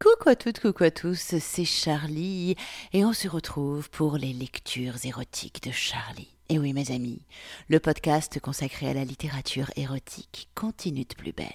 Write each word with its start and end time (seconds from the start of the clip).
Coucou 0.00 0.28
à 0.28 0.36
toutes, 0.36 0.60
coucou 0.60 0.84
à 0.84 0.92
tous, 0.92 1.34
c'est 1.40 1.64
Charlie 1.64 2.54
et 2.92 3.04
on 3.04 3.12
se 3.12 3.26
retrouve 3.26 3.90
pour 3.90 4.16
les 4.16 4.32
lectures 4.32 5.04
érotiques 5.04 5.60
de 5.64 5.72
Charlie. 5.72 6.36
Et 6.48 6.60
oui 6.60 6.72
mes 6.72 6.92
amis, 6.92 7.20
le 7.66 7.80
podcast 7.80 8.38
consacré 8.38 8.88
à 8.88 8.94
la 8.94 9.04
littérature 9.04 9.72
érotique 9.74 10.50
continue 10.54 11.04
de 11.04 11.16
plus 11.16 11.32
belle. 11.32 11.48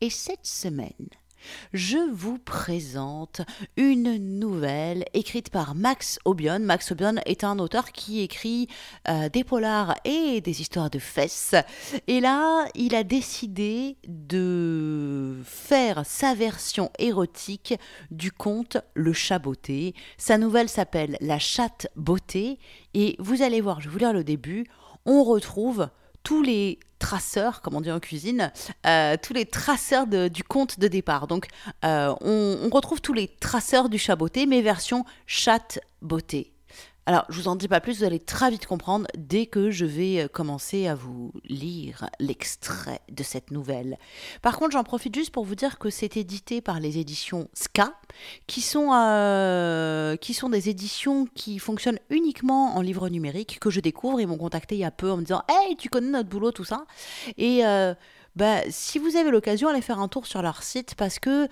Et 0.00 0.08
cette 0.08 0.46
semaine, 0.46 1.10
je 1.72 1.98
vous 2.12 2.38
présente 2.38 3.42
une 3.76 4.38
nouvelle 4.38 5.04
écrite 5.14 5.50
par 5.50 5.74
Max 5.74 6.18
Obion. 6.24 6.58
Max 6.60 6.92
Obion 6.92 7.16
est 7.26 7.44
un 7.44 7.58
auteur 7.58 7.92
qui 7.92 8.20
écrit 8.20 8.68
euh, 9.08 9.28
des 9.28 9.44
polars 9.44 9.94
et 10.04 10.40
des 10.40 10.60
histoires 10.60 10.90
de 10.90 10.98
fesses. 10.98 11.54
Et 12.06 12.20
là, 12.20 12.66
il 12.74 12.94
a 12.94 13.04
décidé 13.04 13.96
de 14.06 15.36
faire 15.44 16.04
sa 16.04 16.34
version 16.34 16.90
érotique 16.98 17.74
du 18.10 18.32
conte 18.32 18.78
Le 18.94 19.12
chat 19.12 19.38
beauté. 19.38 19.94
Sa 20.18 20.38
nouvelle 20.38 20.68
s'appelle 20.68 21.16
La 21.20 21.38
chatte 21.38 21.88
beauté. 21.96 22.58
Et 22.94 23.16
vous 23.18 23.42
allez 23.42 23.60
voir, 23.60 23.80
je 23.80 23.88
vais 23.88 23.92
vous 23.92 23.98
lire 23.98 24.12
le 24.12 24.24
début, 24.24 24.66
on 25.04 25.22
retrouve 25.22 25.88
tous 26.26 26.42
les 26.42 26.80
traceurs, 26.98 27.62
comme 27.62 27.76
on 27.76 27.80
dit 27.80 27.92
en 27.92 28.00
cuisine, 28.00 28.50
euh, 28.84 29.16
tous 29.22 29.32
les 29.32 29.46
traceurs 29.46 30.08
du 30.08 30.42
compte 30.42 30.80
de 30.80 30.88
départ. 30.88 31.28
Donc, 31.28 31.46
euh, 31.84 32.12
on, 32.20 32.68
retrouve 32.68 33.00
tous 33.00 33.12
les 33.12 33.28
traceurs 33.28 33.88
du 33.88 33.96
chat 33.96 34.16
beauté, 34.16 34.44
mais 34.44 34.60
version 34.60 35.04
chat 35.28 35.78
beauté. 36.02 36.55
Alors, 37.08 37.24
je 37.28 37.40
vous 37.40 37.46
en 37.46 37.54
dis 37.54 37.68
pas 37.68 37.80
plus, 37.80 37.98
vous 37.98 38.04
allez 38.04 38.18
très 38.18 38.50
vite 38.50 38.66
comprendre 38.66 39.06
dès 39.16 39.46
que 39.46 39.70
je 39.70 39.86
vais 39.86 40.24
euh, 40.24 40.28
commencer 40.28 40.88
à 40.88 40.96
vous 40.96 41.32
lire 41.44 42.10
l'extrait 42.18 43.00
de 43.08 43.22
cette 43.22 43.52
nouvelle. 43.52 43.96
Par 44.42 44.58
contre, 44.58 44.72
j'en 44.72 44.82
profite 44.82 45.14
juste 45.14 45.30
pour 45.30 45.44
vous 45.44 45.54
dire 45.54 45.78
que 45.78 45.88
c'est 45.88 46.16
édité 46.16 46.60
par 46.60 46.80
les 46.80 46.98
éditions 46.98 47.48
Ska, 47.54 47.94
qui 48.48 48.60
sont, 48.60 48.90
euh, 48.92 50.16
des 50.50 50.68
éditions 50.68 51.26
qui 51.34 51.60
fonctionnent 51.60 52.00
uniquement 52.10 52.76
en 52.76 52.80
livre 52.80 53.08
numérique, 53.08 53.60
que 53.60 53.70
je 53.70 53.78
découvre. 53.78 54.20
Ils 54.20 54.26
m'ont 54.26 54.36
contacté 54.36 54.74
il 54.74 54.80
y 54.80 54.84
a 54.84 54.90
peu 54.90 55.10
en 55.10 55.16
me 55.16 55.22
disant 55.22 55.44
Hey, 55.48 55.76
tu 55.76 55.88
connais 55.88 56.10
notre 56.10 56.28
boulot, 56.28 56.50
tout 56.50 56.64
ça. 56.64 56.86
Et. 57.38 57.64
Euh, 57.64 57.94
bah, 58.36 58.60
si 58.68 58.98
vous 58.98 59.16
avez 59.16 59.30
l'occasion, 59.30 59.68
allez 59.68 59.80
faire 59.80 59.98
un 59.98 60.08
tour 60.08 60.26
sur 60.26 60.42
leur 60.42 60.62
site 60.62 60.94
parce 60.94 61.18
que 61.18 61.48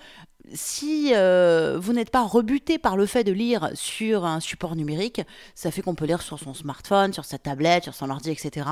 si 0.53 1.11
euh, 1.13 1.77
vous 1.79 1.93
n'êtes 1.93 2.09
pas 2.09 2.23
rebuté 2.23 2.77
par 2.77 2.97
le 2.97 3.05
fait 3.05 3.23
de 3.23 3.31
lire 3.31 3.69
sur 3.73 4.25
un 4.25 4.39
support 4.39 4.75
numérique, 4.75 5.21
ça 5.53 5.71
fait 5.71 5.81
qu'on 5.81 5.95
peut 5.95 6.05
lire 6.05 6.21
sur 6.21 6.39
son 6.39 6.53
smartphone, 6.53 7.13
sur 7.13 7.25
sa 7.25 7.37
tablette, 7.37 7.83
sur 7.83 7.93
son 7.93 8.09
ordi, 8.09 8.31
etc. 8.31 8.67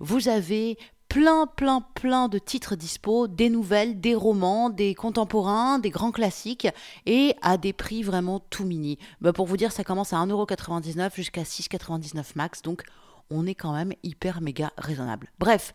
Vous 0.00 0.28
avez 0.28 0.78
plein, 1.08 1.46
plein, 1.46 1.80
plein 1.94 2.28
de 2.28 2.38
titres 2.38 2.76
dispo, 2.76 3.26
des 3.26 3.50
nouvelles, 3.50 4.00
des 4.00 4.14
romans, 4.14 4.70
des 4.70 4.94
contemporains, 4.94 5.80
des 5.80 5.90
grands 5.90 6.12
classiques, 6.12 6.68
et 7.04 7.34
à 7.42 7.56
des 7.56 7.72
prix 7.72 8.04
vraiment 8.04 8.38
tout 8.38 8.64
mini. 8.64 8.96
Bah, 9.20 9.32
pour 9.32 9.46
vous 9.46 9.56
dire, 9.56 9.72
ça 9.72 9.82
commence 9.82 10.12
à 10.12 10.18
1,99€ 10.18 11.16
jusqu'à 11.16 11.42
6,99€ 11.42 12.24
max, 12.36 12.62
donc 12.62 12.84
on 13.30 13.46
est 13.46 13.54
quand 13.54 13.72
même 13.72 13.92
hyper 14.02 14.40
méga 14.40 14.72
raisonnable. 14.76 15.28
Bref, 15.38 15.72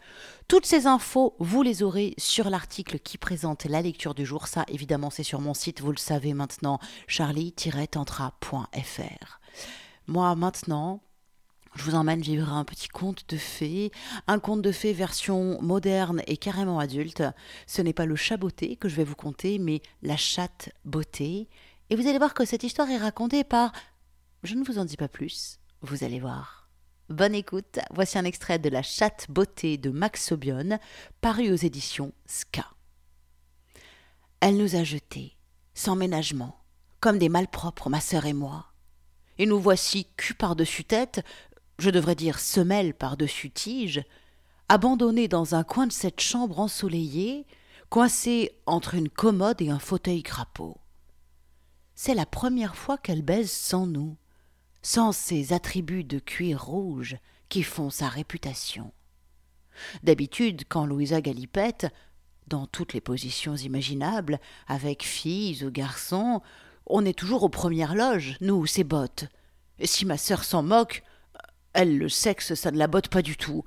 toutes 0.48 0.66
ces 0.66 0.88
infos, 0.88 1.36
vous 1.40 1.64
les 1.64 1.84
aurez 1.84 2.14
sur 2.18 2.50
l'article 2.50 3.00
qui 3.00 3.18
présente 3.18 3.66
la 3.66 3.82
lecture 3.82 4.14
du 4.14 4.26
jour. 4.26 4.48
Ça, 4.48 4.64
évidemment, 4.68 5.10
c'est 5.10 5.24
sur 5.24 5.42
mon 5.42 5.54
site, 5.54 5.82
vous 5.82 5.92
le 5.92 5.98
savez 5.98 6.34
maintenant, 6.34 6.80
charlie-tantra.fr. 7.08 9.40
Moi, 10.08 10.36
maintenant, 10.36 11.02
je 11.76 11.84
vous 11.84 11.96
emmène 11.96 12.22
vivre 12.22 12.54
un 12.54 12.64
petit 12.64 12.88
conte 12.88 13.28
de 13.30 13.38
fées, 13.38 13.92
un 14.28 14.40
conte 14.40 14.62
de 14.62 14.72
fées 14.72 14.94
version 14.94 15.62
moderne 15.62 16.22
et 16.28 16.38
carrément 16.38 16.80
adulte. 16.80 17.24
Ce 17.68 17.82
n'est 17.82 17.94
pas 17.94 18.06
le 18.06 18.16
chat 18.16 18.38
beauté 18.38 18.78
que 18.78 18.88
je 18.88 18.96
vais 18.96 19.04
vous 19.04 19.16
conter, 19.16 19.60
mais 19.60 19.82
la 20.02 20.18
chatte 20.18 20.70
beauté. 20.86 21.50
Et 21.90 21.96
vous 21.96 22.08
allez 22.08 22.18
voir 22.18 22.34
que 22.34 22.46
cette 22.46 22.64
histoire 22.64 22.90
est 22.90 22.98
racontée 22.98 23.44
par... 23.44 23.72
Je 24.44 24.56
ne 24.56 24.64
vous 24.64 24.80
en 24.80 24.86
dis 24.86 24.98
pas 24.98 25.08
plus, 25.08 25.60
vous 25.82 26.04
allez 26.04 26.20
voir. 26.20 26.65
Bonne 27.10 27.36
écoute, 27.36 27.78
voici 27.92 28.18
un 28.18 28.26
extrait 28.26 28.58
de 28.58 28.68
La 28.68 28.82
chatte 28.82 29.28
beauté 29.30 29.78
de 29.78 29.92
Max 29.92 30.26
Sobion, 30.26 30.80
paru 31.22 31.52
aux 31.52 31.56
éditions 31.56 32.14
Ska. 32.26 32.66
Elle 34.40 34.58
nous 34.58 34.76
a 34.76 34.84
jetés, 34.84 35.38
sans 35.76 35.96
ménagement, 35.96 36.58
comme 37.02 37.20
des 37.20 37.30
malpropres, 37.30 37.92
ma 37.92 38.02
sœur 38.02 38.26
et 38.26 38.34
moi. 38.34 38.72
Et 39.38 39.46
nous 39.46 39.60
voici 39.60 40.08
cul 40.18 40.34
par-dessus 40.34 40.84
tête, 40.84 41.24
je 41.78 41.92
devrais 41.92 42.16
dire 42.16 42.40
semelle 42.40 42.96
par-dessus 42.96 43.52
tige, 43.52 44.04
abandonnés 44.68 45.28
dans 45.28 45.54
un 45.54 45.64
coin 45.64 45.86
de 45.86 45.94
cette 45.94 46.22
chambre 46.22 46.60
ensoleillée, 46.60 47.46
coincés 47.90 48.60
entre 48.66 48.96
une 48.96 49.10
commode 49.10 49.62
et 49.62 49.70
un 49.70 49.78
fauteuil 49.78 50.24
crapaud. 50.24 50.80
C'est 51.94 52.16
la 52.16 52.26
première 52.26 52.76
fois 52.76 52.98
qu'elle 52.98 53.22
baise 53.22 53.52
sans 53.52 53.86
nous 53.86 54.18
sans 54.86 55.12
ces 55.12 55.52
attributs 55.52 56.04
de 56.04 56.20
cuir 56.20 56.64
rouge 56.64 57.18
qui 57.50 57.64
font 57.64 57.90
sa 57.90 58.08
réputation. 58.08 58.94
D'habitude, 60.04 60.62
quand 60.70 60.86
Louisa 60.86 61.22
galipette, 61.22 61.88
dans 62.46 62.68
toutes 62.68 62.94
les 62.94 63.02
positions 63.02 63.56
imaginables, 63.56 64.40
avec 64.68 65.04
filles 65.04 65.66
ou 65.66 65.72
garçons, 65.72 66.44
on 66.86 67.04
est 67.04 67.18
toujours 67.18 67.42
aux 67.42 67.50
premières 67.50 67.96
loges, 67.96 68.38
nous, 68.42 68.68
ses 68.68 68.84
bottes. 68.84 69.26
Et 69.80 69.88
si 69.88 70.06
ma 70.06 70.20
sœur 70.20 70.44
s'en 70.44 70.62
moque, 70.62 71.02
elle, 71.74 71.98
le 71.98 72.08
sexe, 72.08 72.54
ça 72.54 72.70
ne 72.70 72.78
la 72.78 72.86
botte 72.86 73.08
pas 73.08 73.24
du 73.24 73.38
tout. 73.38 73.64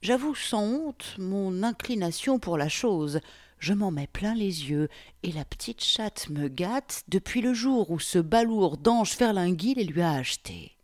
J'avoue 0.00 0.34
sans 0.34 0.64
honte 0.64 1.16
mon 1.18 1.62
inclination 1.62 2.38
pour 2.38 2.56
la 2.56 2.70
chose, 2.70 3.20
je 3.60 3.74
m'en 3.74 3.90
mets 3.90 4.06
plein 4.06 4.34
les 4.34 4.70
yeux, 4.70 4.88
et 5.22 5.30
la 5.30 5.44
petite 5.44 5.84
chatte 5.84 6.28
me 6.30 6.48
gâte 6.48 7.04
depuis 7.08 7.42
le 7.42 7.54
jour 7.54 7.90
où 7.90 8.00
ce 8.00 8.18
balourd 8.18 8.78
d'ange 8.78 9.12
ferlinguis 9.12 9.74
les 9.74 9.84
lui 9.84 10.00
a 10.00 10.12
achetés. 10.12 10.76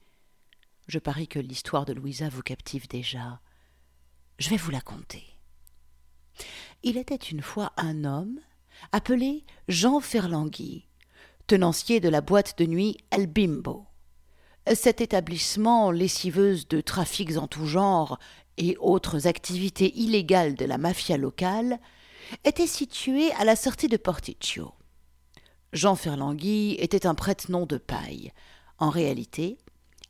Je 0.87 0.99
parie 0.99 1.27
que 1.27 1.39
l'histoire 1.39 1.87
de 1.87 1.95
Louisa 1.95 2.29
vous 2.29 2.43
captive 2.43 2.87
déjà. 2.87 3.41
Je 4.39 4.51
vais 4.51 4.59
vous 4.59 4.71
la 4.71 4.83
conter. 4.83 5.25
Il 6.83 6.99
était 6.99 7.17
une 7.17 7.43
fois 7.43 7.73
un 7.79 8.05
homme 8.05 8.39
appelé 8.93 9.45
Jean 9.69 10.01
Ferlangui, 10.01 10.87
tenancier 11.47 11.99
de 11.99 12.11
la 12.11 12.21
boîte 12.21 12.59
de 12.59 12.67
nuit 12.67 12.99
El 13.11 13.27
Bimbo. 13.27 13.87
Cet 14.75 15.01
établissement, 15.01 15.91
lessiveuse 15.91 16.69
de 16.69 16.83
trafics 16.83 17.39
en 17.39 17.47
tout 17.47 17.67
genre 17.67 18.19
et 18.59 18.77
autres 18.81 19.27
activités 19.27 19.97
illégales 19.99 20.57
de 20.57 20.67
la 20.67 20.77
mafia 20.77 21.17
locale, 21.17 21.81
était 22.45 22.67
situé 22.67 23.33
à 23.33 23.45
la 23.45 23.57
sortie 23.57 23.89
de 23.89 23.97
Porticcio. 23.97 24.73
Jean 25.73 25.97
Ferlangui 25.97 26.77
était 26.79 27.07
un 27.07 27.15
prête-nom 27.15 27.67
de 27.67 27.77
paille. 27.77 28.33
En 28.79 28.91
réalité, 28.91 29.59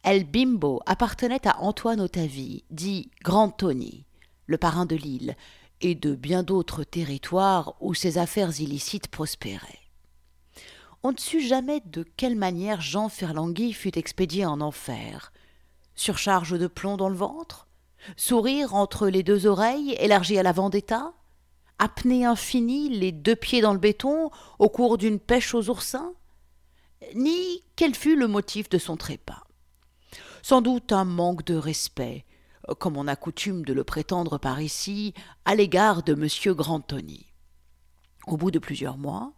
El 0.02 0.24
Bimbo 0.24 0.80
appartenait 0.86 1.46
à 1.46 1.60
Antoine 1.60 2.00
Otavi, 2.00 2.64
dit 2.70 3.10
Grand 3.22 3.50
Tony, 3.50 4.04
le 4.46 4.58
parrain 4.58 4.86
de 4.86 4.96
l'île, 4.96 5.36
et 5.80 5.94
de 5.94 6.14
bien 6.14 6.42
d'autres 6.42 6.84
territoires 6.84 7.74
où 7.80 7.94
ses 7.94 8.18
affaires 8.18 8.60
illicites 8.60 9.08
prospéraient. 9.08 9.80
On 11.02 11.12
ne 11.12 11.18
sut 11.18 11.40
jamais 11.40 11.82
de 11.86 12.04
quelle 12.16 12.36
manière 12.36 12.80
Jean 12.80 13.08
Ferlangui 13.08 13.72
fut 13.72 13.98
expédié 13.98 14.46
en 14.46 14.60
enfer. 14.60 15.32
Surcharge 15.94 16.58
de 16.58 16.66
plomb 16.66 16.96
dans 16.96 17.08
le 17.08 17.16
ventre? 17.16 17.66
Sourire 18.16 18.74
entre 18.74 19.08
les 19.08 19.22
deux 19.22 19.46
oreilles 19.46 19.96
élargi 19.98 20.38
à 20.38 20.42
la 20.42 20.52
vendetta? 20.52 21.12
Apnée 21.78 22.24
infinie, 22.24 22.88
les 22.88 23.12
deux 23.12 23.36
pieds 23.36 23.60
dans 23.60 23.72
le 23.72 23.78
béton, 23.78 24.30
au 24.58 24.68
cours 24.68 24.98
d'une 24.98 25.18
pêche 25.18 25.54
aux 25.54 25.68
oursins 25.68 26.12
Ni 27.14 27.62
quel 27.76 27.94
fut 27.94 28.16
le 28.16 28.28
motif 28.28 28.68
de 28.68 28.78
son 28.78 28.96
trépas 28.96 29.44
Sans 30.42 30.62
doute 30.62 30.92
un 30.92 31.04
manque 31.04 31.44
de 31.44 31.54
respect, 31.54 32.24
comme 32.78 32.96
on 32.96 33.06
a 33.06 33.16
coutume 33.16 33.64
de 33.64 33.72
le 33.72 33.84
prétendre 33.84 34.38
par 34.38 34.60
ici, 34.60 35.14
à 35.44 35.54
l'égard 35.54 36.02
de 36.02 36.14
M. 36.14 36.54
Grantoni. 36.54 37.26
Au 38.26 38.36
bout 38.36 38.50
de 38.50 38.58
plusieurs 38.58 38.98
mois, 38.98 39.32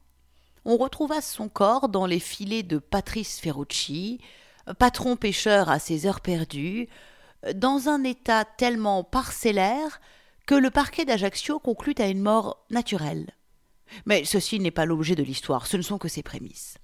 on 0.65 0.77
retrouva 0.77 1.21
son 1.21 1.49
corps 1.49 1.89
dans 1.89 2.07
les 2.07 2.21
filets 2.21 2.63
de 2.63 2.79
Patrice 2.79 3.39
Ferrucci, 3.39 4.21
patron 4.79 5.17
pêcheur 5.17 5.69
à 5.69 5.79
ses 5.79 6.07
heures 6.07 6.21
perdues, 6.21 6.89
dans 7.55 7.89
un 7.89 8.03
état 8.05 8.45
tellement 8.45 9.05
parcellaire 9.05 10.01
que 10.49 10.55
le 10.55 10.71
parquet 10.71 11.05
d'Ajaccio 11.05 11.59
conclut 11.59 11.95
à 11.99 12.09
une 12.09 12.23
mort 12.23 12.65
naturelle. 12.71 13.35
Mais 14.07 14.25
ceci 14.25 14.59
n'est 14.59 14.71
pas 14.71 14.87
l'objet 14.87 15.15
de 15.15 15.23
l'histoire, 15.23 15.67
ce 15.67 15.77
ne 15.77 15.83
sont 15.83 15.99
que 15.99 16.09
ses 16.09 16.23
prémices. 16.23 16.79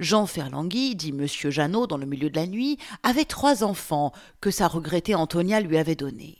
Jean 0.00 0.26
Ferlangui, 0.26 0.96
dit 0.96 1.12
Monsieur 1.12 1.50
Jeannot 1.50 1.86
dans 1.86 1.96
le 1.96 2.06
milieu 2.06 2.28
de 2.28 2.34
la 2.34 2.48
nuit, 2.48 2.76
avait 3.04 3.24
trois 3.24 3.62
enfants 3.62 4.10
que 4.40 4.50
sa 4.50 4.66
regrettée 4.66 5.14
Antonia 5.14 5.60
lui 5.60 5.78
avait 5.78 5.94
donnés. 5.94 6.38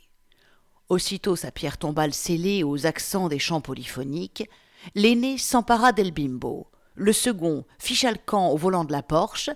Aussitôt 0.89 1.37
sa 1.37 1.49
pierre 1.49 1.77
tombale 1.77 2.13
scellée 2.13 2.61
aux 2.65 2.85
accents 2.85 3.29
des 3.29 3.39
chants 3.39 3.61
polyphoniques, 3.61 4.49
l'aîné 4.95 5.37
s'empara 5.37 5.93
d'El 5.93 6.11
Bimbo, 6.11 6.67
le 6.95 7.13
second 7.13 7.63
ficha 7.79 8.11
le 8.11 8.19
camp 8.23 8.49
au 8.49 8.57
volant 8.57 8.83
de 8.83 8.91
la 8.91 9.01
Porsche, 9.01 9.49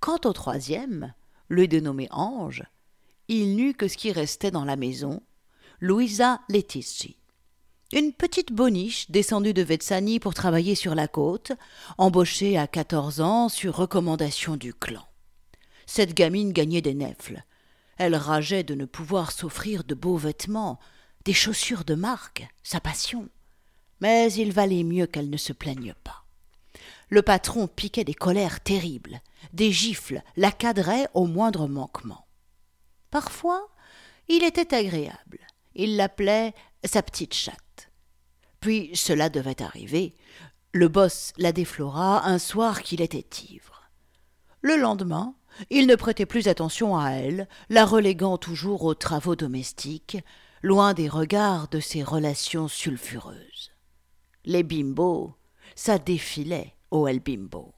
quant 0.00 0.20
au 0.24 0.32
troisième, 0.32 1.12
le 1.48 1.68
dénommé 1.68 2.08
Ange, 2.12 2.64
il 3.28 3.56
n'eut 3.56 3.74
que 3.74 3.88
ce 3.88 3.98
qui 3.98 4.10
restait 4.10 4.50
dans 4.50 4.64
la 4.64 4.76
maison, 4.76 5.20
Louisa 5.84 6.40
Letici. 6.48 7.16
Une 7.92 8.12
petite 8.12 8.52
boniche 8.52 9.10
descendue 9.10 9.52
de 9.52 9.62
Vetsani 9.62 10.20
pour 10.20 10.32
travailler 10.32 10.76
sur 10.76 10.94
la 10.94 11.08
côte, 11.08 11.50
embauchée 11.98 12.56
à 12.56 12.68
quatorze 12.68 13.20
ans 13.20 13.48
sur 13.48 13.74
recommandation 13.74 14.56
du 14.56 14.72
clan. 14.72 15.04
Cette 15.86 16.14
gamine 16.14 16.52
gagnait 16.52 16.82
des 16.82 16.94
nefles. 16.94 17.42
Elle 17.98 18.14
rageait 18.14 18.62
de 18.62 18.76
ne 18.76 18.84
pouvoir 18.84 19.32
s'offrir 19.32 19.82
de 19.82 19.96
beaux 19.96 20.16
vêtements, 20.16 20.78
des 21.24 21.32
chaussures 21.32 21.82
de 21.82 21.96
marque, 21.96 22.46
sa 22.62 22.78
passion. 22.78 23.28
Mais 24.00 24.32
il 24.34 24.52
valait 24.52 24.84
mieux 24.84 25.06
qu'elle 25.06 25.30
ne 25.30 25.36
se 25.36 25.52
plaigne 25.52 25.94
pas. 26.04 26.26
Le 27.08 27.22
patron 27.22 27.66
piquait 27.66 28.04
des 28.04 28.14
colères 28.14 28.60
terribles, 28.60 29.20
des 29.52 29.72
gifles 29.72 30.22
la 30.36 30.52
cadrait 30.52 31.08
au 31.12 31.26
moindre 31.26 31.66
manquement. 31.66 32.24
Parfois, 33.10 33.68
il 34.28 34.44
était 34.44 34.76
agréable. 34.76 35.40
Il 35.74 35.96
l'appelait 35.96 36.54
sa 36.84 37.02
petite 37.02 37.34
chatte. 37.34 37.90
Puis 38.60 38.90
cela 38.94 39.28
devait 39.28 39.62
arriver. 39.62 40.14
Le 40.72 40.88
boss 40.88 41.32
la 41.36 41.52
déflora 41.52 42.26
un 42.26 42.38
soir 42.38 42.82
qu'il 42.82 43.02
était 43.02 43.26
ivre. 43.50 43.90
Le 44.60 44.76
lendemain, 44.76 45.34
il 45.70 45.86
ne 45.86 45.96
prêtait 45.96 46.26
plus 46.26 46.48
attention 46.48 46.96
à 46.96 47.10
elle, 47.10 47.48
la 47.68 47.84
reléguant 47.84 48.38
toujours 48.38 48.84
aux 48.84 48.94
travaux 48.94 49.36
domestiques, 49.36 50.18
loin 50.62 50.94
des 50.94 51.08
regards 51.08 51.68
de 51.68 51.80
ses 51.80 52.02
relations 52.02 52.68
sulfureuses. 52.68 53.72
Les 54.44 54.62
bimbos, 54.62 55.34
ça 55.74 55.98
défilait 55.98 56.74
au 56.90 57.06
El 57.06 57.20
Bimbo. 57.20 57.74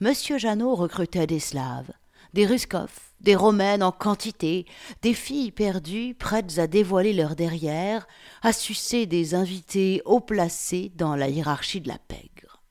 Monsieur 0.00 0.38
Jeannot 0.38 0.74
recrutait 0.74 1.26
des 1.26 1.40
Slaves, 1.40 1.90
des 2.36 2.44
Ruskov, 2.44 2.90
des 3.20 3.34
Romaines 3.34 3.82
en 3.82 3.92
quantité, 3.92 4.66
des 5.00 5.14
filles 5.14 5.52
perdues 5.52 6.14
prêtes 6.14 6.58
à 6.58 6.66
dévoiler 6.66 7.14
leur 7.14 7.34
derrière, 7.34 8.06
à 8.42 8.52
sucer 8.52 9.06
des 9.06 9.34
invités 9.34 10.02
haut 10.04 10.20
placés 10.20 10.92
dans 10.96 11.16
la 11.16 11.30
hiérarchie 11.30 11.80
de 11.80 11.88
la 11.88 11.96
pègre. 11.96 12.62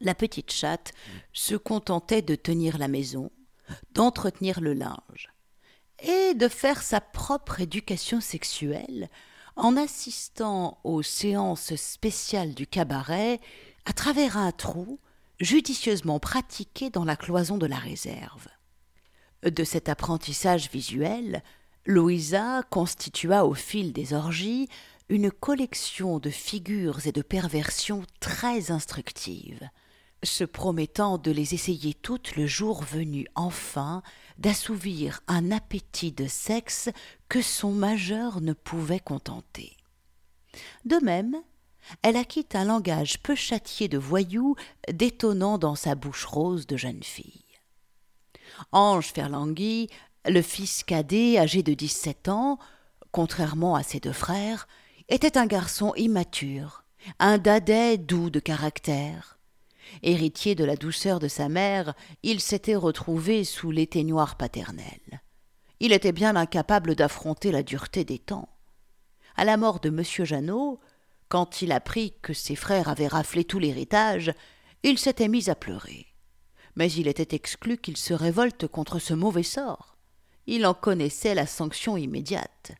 La 0.00 0.16
petite 0.16 0.50
chatte 0.50 0.94
se 1.32 1.54
contentait 1.54 2.22
de 2.22 2.34
tenir 2.34 2.76
la 2.76 2.88
maison, 2.88 3.30
d'entretenir 3.92 4.60
le 4.60 4.74
linge, 4.74 5.30
et 6.00 6.34
de 6.34 6.48
faire 6.48 6.82
sa 6.82 7.00
propre 7.00 7.60
éducation 7.60 8.20
sexuelle 8.20 9.08
en 9.54 9.76
assistant 9.76 10.80
aux 10.82 11.02
séances 11.02 11.76
spéciales 11.76 12.54
du 12.54 12.66
cabaret 12.66 13.40
à 13.84 13.92
travers 13.92 14.36
un 14.36 14.50
trou 14.50 14.98
judicieusement 15.38 16.18
pratiqué 16.18 16.90
dans 16.90 17.04
la 17.04 17.14
cloison 17.14 17.58
de 17.58 17.66
la 17.66 17.76
réserve. 17.76 18.48
De 19.42 19.64
cet 19.64 19.88
apprentissage 19.88 20.70
visuel, 20.70 21.42
Louisa 21.84 22.62
constitua 22.70 23.44
au 23.44 23.54
fil 23.54 23.92
des 23.92 24.12
orgies 24.12 24.68
une 25.08 25.30
collection 25.30 26.18
de 26.18 26.30
figures 26.30 27.06
et 27.06 27.12
de 27.12 27.22
perversions 27.22 28.02
très 28.18 28.72
instructives, 28.72 29.68
se 30.24 30.42
promettant 30.42 31.18
de 31.18 31.30
les 31.30 31.54
essayer 31.54 31.94
toutes 31.94 32.34
le 32.34 32.46
jour 32.46 32.82
venu 32.82 33.26
enfin 33.36 34.02
d'assouvir 34.38 35.20
un 35.28 35.52
appétit 35.52 36.10
de 36.10 36.26
sexe 36.26 36.88
que 37.28 37.40
son 37.40 37.70
majeur 37.70 38.40
ne 38.40 38.52
pouvait 38.52 39.00
contenter. 39.00 39.76
De 40.84 40.96
même, 40.96 41.36
elle 42.02 42.16
acquitte 42.16 42.56
un 42.56 42.64
langage 42.64 43.22
peu 43.22 43.36
châtié 43.36 43.86
de 43.86 43.98
voyou, 43.98 44.56
détonnant 44.92 45.58
dans 45.58 45.76
sa 45.76 45.94
bouche 45.94 46.24
rose 46.24 46.66
de 46.66 46.76
jeune 46.76 47.04
fille. 47.04 47.45
Ange 48.72 49.12
Ferlangui, 49.12 49.88
le 50.28 50.42
fils 50.42 50.82
cadet 50.82 51.38
âgé 51.38 51.62
de 51.62 51.74
dix-sept 51.74 52.28
ans, 52.28 52.58
contrairement 53.12 53.74
à 53.74 53.82
ses 53.82 54.00
deux 54.00 54.12
frères, 54.12 54.68
était 55.08 55.38
un 55.38 55.46
garçon 55.46 55.92
immature, 55.96 56.84
un 57.18 57.38
dadais 57.38 57.96
doux 57.98 58.30
de 58.30 58.40
caractère. 58.40 59.38
Héritier 60.02 60.54
de 60.54 60.64
la 60.64 60.76
douceur 60.76 61.20
de 61.20 61.28
sa 61.28 61.48
mère, 61.48 61.94
il 62.22 62.40
s'était 62.40 62.74
retrouvé 62.74 63.44
sous 63.44 63.70
l'éteignoir 63.70 64.36
paternel. 64.36 65.22
Il 65.78 65.92
était 65.92 66.12
bien 66.12 66.36
incapable 66.36 66.94
d'affronter 66.94 67.52
la 67.52 67.62
dureté 67.62 68.04
des 68.04 68.18
temps. 68.18 68.48
À 69.36 69.44
la 69.44 69.56
mort 69.56 69.80
de 69.80 69.88
M. 69.88 70.02
Jeannot, 70.02 70.80
quand 71.28 71.62
il 71.62 71.72
apprit 71.72 72.14
que 72.22 72.32
ses 72.32 72.56
frères 72.56 72.88
avaient 72.88 73.06
raflé 73.06 73.44
tout 73.44 73.58
l'héritage, 73.58 74.32
il 74.82 74.98
s'était 74.98 75.28
mis 75.28 75.50
à 75.50 75.54
pleurer. 75.54 76.06
Mais 76.76 76.92
il 76.92 77.08
était 77.08 77.34
exclu 77.34 77.78
qu'il 77.78 77.96
se 77.96 78.14
révolte 78.14 78.66
contre 78.66 78.98
ce 78.98 79.14
mauvais 79.14 79.42
sort. 79.42 79.96
Il 80.46 80.66
en 80.66 80.74
connaissait 80.74 81.34
la 81.34 81.46
sanction 81.46 81.96
immédiate. 81.96 82.72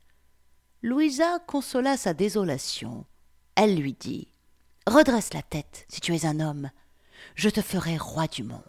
Louisa 0.83 1.39
consola 1.47 1.97
sa 1.97 2.15
désolation. 2.15 3.07
Elle 3.55 3.77
lui 3.77 3.95
dit 3.95 4.29
Redresse 4.87 5.35
la 5.35 5.43
tête, 5.43 5.87
si 5.89 6.01
tu 6.01 6.15
es 6.15 6.27
un 6.27 6.39
homme. 6.41 6.71
Je 7.35 7.49
te 7.49 7.63
ferai 7.63 7.97
roi 7.97 8.29
du 8.29 8.45
monde. 8.45 8.63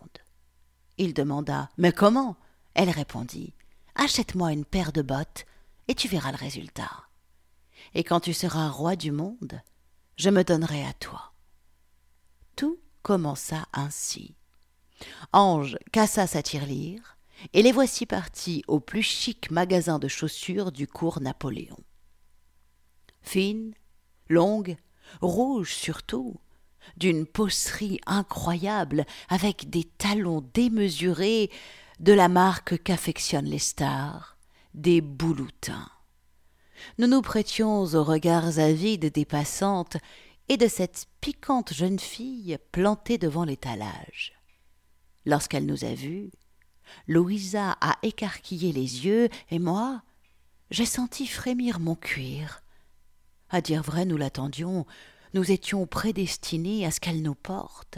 Il 0.97 1.13
demanda 1.13 1.69
Mais 1.77 1.91
comment? 1.91 2.37
Elle 2.73 2.89
répondit 2.89 3.53
Achète-moi 3.95 4.53
une 4.53 4.65
paire 4.65 4.91
de 4.91 5.01
bottes, 5.01 5.45
et 5.87 5.95
tu 5.95 6.07
verras 6.07 6.31
le 6.31 6.37
résultat 6.37 7.07
et 7.93 8.03
quand 8.03 8.19
tu 8.19 8.33
seras 8.33 8.69
roi 8.69 8.95
du 8.95 9.11
monde, 9.11 9.61
je 10.17 10.29
me 10.29 10.43
donnerai 10.43 10.85
à 10.85 10.93
toi. 10.93 11.33
Tout 12.55 12.79
commença 13.01 13.65
ainsi. 13.73 14.35
Ange 15.33 15.77
cassa 15.91 16.27
sa 16.27 16.41
tirelire, 16.41 17.17
et 17.53 17.61
les 17.61 17.71
voici 17.71 18.05
partis 18.05 18.63
au 18.67 18.79
plus 18.79 19.03
chic 19.03 19.51
magasin 19.51 19.99
de 19.99 20.07
chaussures 20.07 20.71
du 20.71 20.87
cours 20.87 21.21
Napoléon. 21.21 21.77
Fine, 23.21 23.73
longue, 24.27 24.75
rouge 25.21 25.73
surtout, 25.73 26.35
d'une 26.95 27.25
posserie 27.25 27.99
incroyable, 28.05 29.05
avec 29.29 29.69
des 29.69 29.83
talons 29.83 30.47
démesurés 30.53 31.51
de 31.99 32.13
la 32.13 32.27
marque 32.27 32.81
qu'affectionnent 32.81 33.45
les 33.45 33.59
stars, 33.59 34.37
des 34.73 35.01
bouloutins 35.01 35.89
nous 36.97 37.07
nous 37.07 37.21
prêtions 37.21 37.83
aux 37.83 38.03
regards 38.03 38.59
avides 38.59 39.11
des 39.11 39.25
passantes 39.25 39.97
et 40.49 40.57
de 40.57 40.67
cette 40.67 41.07
piquante 41.21 41.73
jeune 41.73 41.99
fille 41.99 42.57
plantée 42.71 43.17
devant 43.17 43.43
l'étalage. 43.43 44.36
Lorsqu'elle 45.27 45.65
nous 45.65 45.83
a 45.83 45.93
vus, 45.93 46.31
Louisa 47.05 47.77
a 47.81 47.97
écarquillé 48.01 48.71
les 48.71 49.05
yeux, 49.05 49.27
et 49.51 49.59
moi, 49.59 50.01
j'ai 50.71 50.85
senti 50.85 51.27
frémir 51.27 51.81
mon 51.81 51.95
cuir. 51.95 52.63
À 53.49 53.59
dire 53.59 53.83
vrai, 53.83 54.05
nous 54.05 54.15
l'attendions, 54.15 54.85
nous 55.33 55.51
étions 55.51 55.85
prédestinés 55.85 56.85
à 56.85 56.91
ce 56.91 57.01
qu'elle 57.01 57.21
nous 57.21 57.35
porte. 57.35 57.97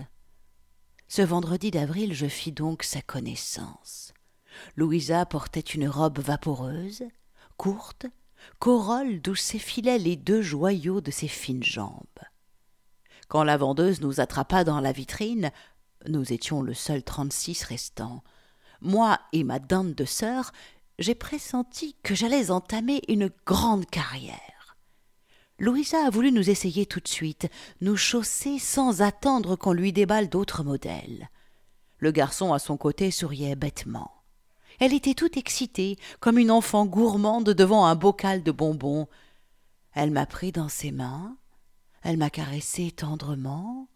Ce 1.07 1.21
vendredi 1.21 1.69
d'avril, 1.69 2.15
je 2.15 2.25
fis 2.25 2.51
donc 2.51 2.81
sa 2.81 3.03
connaissance. 3.03 4.11
Louisa 4.75 5.23
portait 5.27 5.59
une 5.59 5.87
robe 5.87 6.17
vaporeuse, 6.17 7.03
courte, 7.57 8.07
corolle 8.57 9.21
d'où 9.21 9.35
s'effilaient 9.35 9.99
les 9.99 10.15
deux 10.15 10.41
joyaux 10.41 10.99
de 10.99 11.11
ses 11.11 11.27
fines 11.27 11.63
jambes. 11.63 12.07
Quand 13.27 13.43
la 13.43 13.57
vendeuse 13.57 14.01
nous 14.01 14.19
attrapa 14.19 14.63
dans 14.63 14.79
la 14.79 14.91
vitrine, 14.91 15.51
nous 16.07 16.31
étions 16.31 16.61
le 16.61 16.73
seul 16.73 17.03
trente-six 17.03 17.63
restant. 17.63 18.23
Moi 18.81 19.19
et 19.33 19.43
ma 19.43 19.59
dinde 19.59 19.93
de 19.93 20.05
sœur, 20.05 20.51
j'ai 20.97 21.15
pressenti 21.15 21.95
que 22.03 22.15
j'allais 22.15 22.51
entamer 22.51 23.01
une 23.07 23.29
grande 23.45 23.85
carrière. 23.85 24.77
Louisa 25.59 26.05
a 26.05 26.09
voulu 26.09 26.31
nous 26.31 26.49
essayer 26.49 26.85
tout 26.85 27.01
de 27.01 27.07
suite, 27.07 27.49
nous 27.81 27.97
chausser 27.97 28.59
sans 28.59 29.01
attendre 29.01 29.57
qu'on 29.57 29.73
lui 29.73 29.91
déballe 29.91 30.29
d'autres 30.29 30.63
modèles. 30.63 31.29
Le 31.97 32.11
garçon 32.11 32.53
à 32.53 32.59
son 32.59 32.77
côté 32.77 33.11
souriait 33.11 33.55
bêtement. 33.55 34.11
Elle 34.79 34.93
était 34.93 35.13
toute 35.13 35.35
excitée, 35.35 35.97
comme 36.21 36.37
une 36.37 36.51
enfant 36.51 36.85
gourmande 36.85 37.49
devant 37.49 37.85
un 37.85 37.95
bocal 37.95 38.41
de 38.43 38.51
bonbons. 38.51 39.09
Elle 39.91 40.11
m'a 40.11 40.25
pris 40.25 40.53
dans 40.53 40.69
ses 40.69 40.91
mains, 40.91 41.35
elle 42.03 42.15
m'a 42.15 42.29
caressé 42.29 42.91
tendrement, 42.91 43.89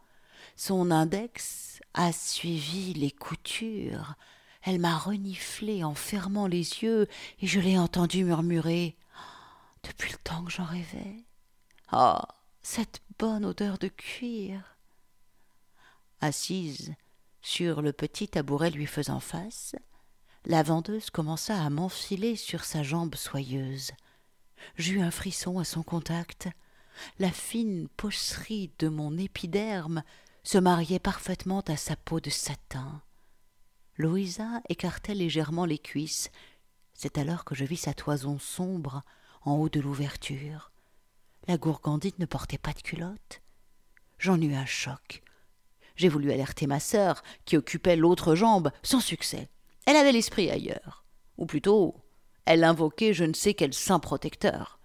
son 0.56 0.92
index 0.92 1.82
a 1.94 2.12
suivi 2.12 2.94
les 2.94 3.12
coutures, 3.12 4.16
elle 4.64 4.80
m'a 4.80 4.98
reniflé 4.98 5.84
en 5.84 5.94
fermant 5.94 6.48
les 6.48 6.84
yeux, 6.84 7.08
et 7.42 7.48
je 7.48 7.60
l'ai 7.60 7.78
entendu 7.78 8.24
murmurer 8.24 8.96
Depuis 9.84 10.12
le 10.12 10.18
temps 10.18 10.44
que 10.46 10.52
j'en 10.52 10.66
rêvais. 10.66 11.26
Ah. 11.90 12.28
Cette 12.66 13.02
bonne 13.20 13.44
odeur 13.44 13.78
de 13.78 13.90
cuir. 13.90 14.78
Assise 16.22 16.96
sur 17.42 17.82
le 17.82 17.92
petit 17.92 18.30
tabouret 18.30 18.70
lui 18.70 18.86
faisant 18.86 19.20
face, 19.20 19.76
la 20.46 20.64
vendeuse 20.64 21.10
commença 21.10 21.62
à 21.62 21.70
m'enfiler 21.70 22.38
sur 22.38 22.64
sa 22.64 22.82
jambe 22.82 23.16
soyeuse. 23.16 23.92
J'eus 24.78 25.02
un 25.02 25.12
frisson 25.12 25.60
à 25.60 25.66
son 25.66 25.84
contact. 25.84 26.48
La 27.20 27.32
fine 27.32 27.90
pocherie 27.98 28.72
de 28.80 28.88
mon 28.88 29.18
épiderme 29.18 30.04
se 30.44 30.58
mariait 30.58 31.00
parfaitement 31.00 31.62
à 31.62 31.78
sa 31.78 31.96
peau 31.96 32.20
de 32.20 32.30
satin. 32.30 33.02
Louisa 33.98 34.62
écartait 34.70 35.16
légèrement 35.16 35.66
les 35.66 35.78
cuisses. 35.78 36.30
C'est 36.94 37.18
alors 37.18 37.46
que 37.46 37.56
je 37.56 37.66
vis 37.66 37.78
sa 37.78 37.94
toison 37.94 38.40
sombre 38.40 39.04
en 39.44 39.56
haut 39.56 39.70
de 39.70 39.80
l'ouverture. 39.80 40.72
La 41.48 41.58
gourgandine 41.58 42.12
ne 42.20 42.26
portait 42.26 42.58
pas 42.58 42.74
de 42.74 42.82
culotte. 42.82 43.42
J'en 44.20 44.40
eus 44.42 44.54
un 44.54 44.66
choc. 44.66 45.22
J'ai 45.96 46.10
voulu 46.10 46.32
alerter 46.32 46.66
ma 46.66 46.80
sœur, 46.80 47.22
qui 47.46 47.58
occupait 47.58 47.96
l'autre 47.96 48.36
jambe, 48.36 48.72
sans 48.82 49.00
succès. 49.00 49.50
Elle 49.86 49.98
avait 49.98 50.12
l'esprit 50.12 50.50
ailleurs. 50.50 51.06
Ou 51.38 51.46
plutôt, 51.46 51.96
elle 52.46 52.64
invoquait 52.64 53.14
je 53.14 53.26
ne 53.26 53.34
sais 53.34 53.54
quel 53.54 53.74
saint 53.74 54.00
protecteur. 54.00 54.80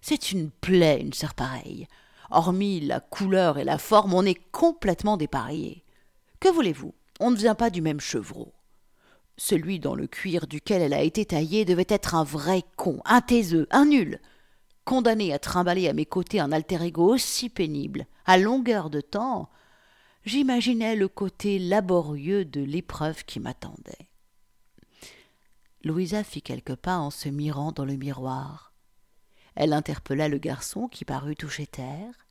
C'est 0.00 0.32
une 0.32 0.50
plaie, 0.50 1.00
une 1.00 1.12
sœur 1.12 1.34
pareille. 1.34 1.88
Hormis 2.34 2.80
la 2.80 3.00
couleur 3.00 3.58
et 3.58 3.64
la 3.64 3.76
forme, 3.76 4.14
on 4.14 4.24
est 4.24 4.40
complètement 4.52 5.18
dépareillé. 5.18 5.84
Que 6.40 6.48
voulez-vous? 6.48 6.94
On 7.20 7.30
ne 7.30 7.36
vient 7.36 7.54
pas 7.54 7.68
du 7.68 7.82
même 7.82 8.00
chevreau. 8.00 8.54
Celui 9.36 9.78
dans 9.78 9.94
le 9.94 10.06
cuir 10.06 10.46
duquel 10.46 10.80
elle 10.80 10.94
a 10.94 11.02
été 11.02 11.26
taillée 11.26 11.66
devait 11.66 11.86
être 11.88 12.14
un 12.14 12.24
vrai 12.24 12.62
con, 12.76 13.02
un 13.04 13.20
taiseux, 13.20 13.66
un 13.70 13.84
nul. 13.84 14.18
Condamné 14.84 15.32
à 15.32 15.38
trimballer 15.38 15.88
à 15.88 15.92
mes 15.92 16.06
côtés 16.06 16.40
un 16.40 16.52
alter 16.52 16.82
ego 16.82 17.12
aussi 17.12 17.50
pénible, 17.50 18.06
à 18.24 18.38
longueur 18.38 18.88
de 18.88 19.02
temps, 19.02 19.50
j'imaginais 20.24 20.96
le 20.96 21.08
côté 21.08 21.58
laborieux 21.58 22.46
de 22.46 22.62
l'épreuve 22.62 23.24
qui 23.24 23.40
m'attendait. 23.40 24.08
Louisa 25.84 26.24
fit 26.24 26.42
quelques 26.42 26.76
pas 26.76 26.96
en 26.96 27.10
se 27.10 27.28
mirant 27.28 27.72
dans 27.72 27.84
le 27.84 27.96
miroir. 27.96 28.72
Elle 29.54 29.72
interpella 29.72 30.28
le 30.28 30.38
garçon 30.38 30.88
qui 30.88 31.04
parut 31.04 31.36
toucher 31.36 31.66
terre. 31.66 32.21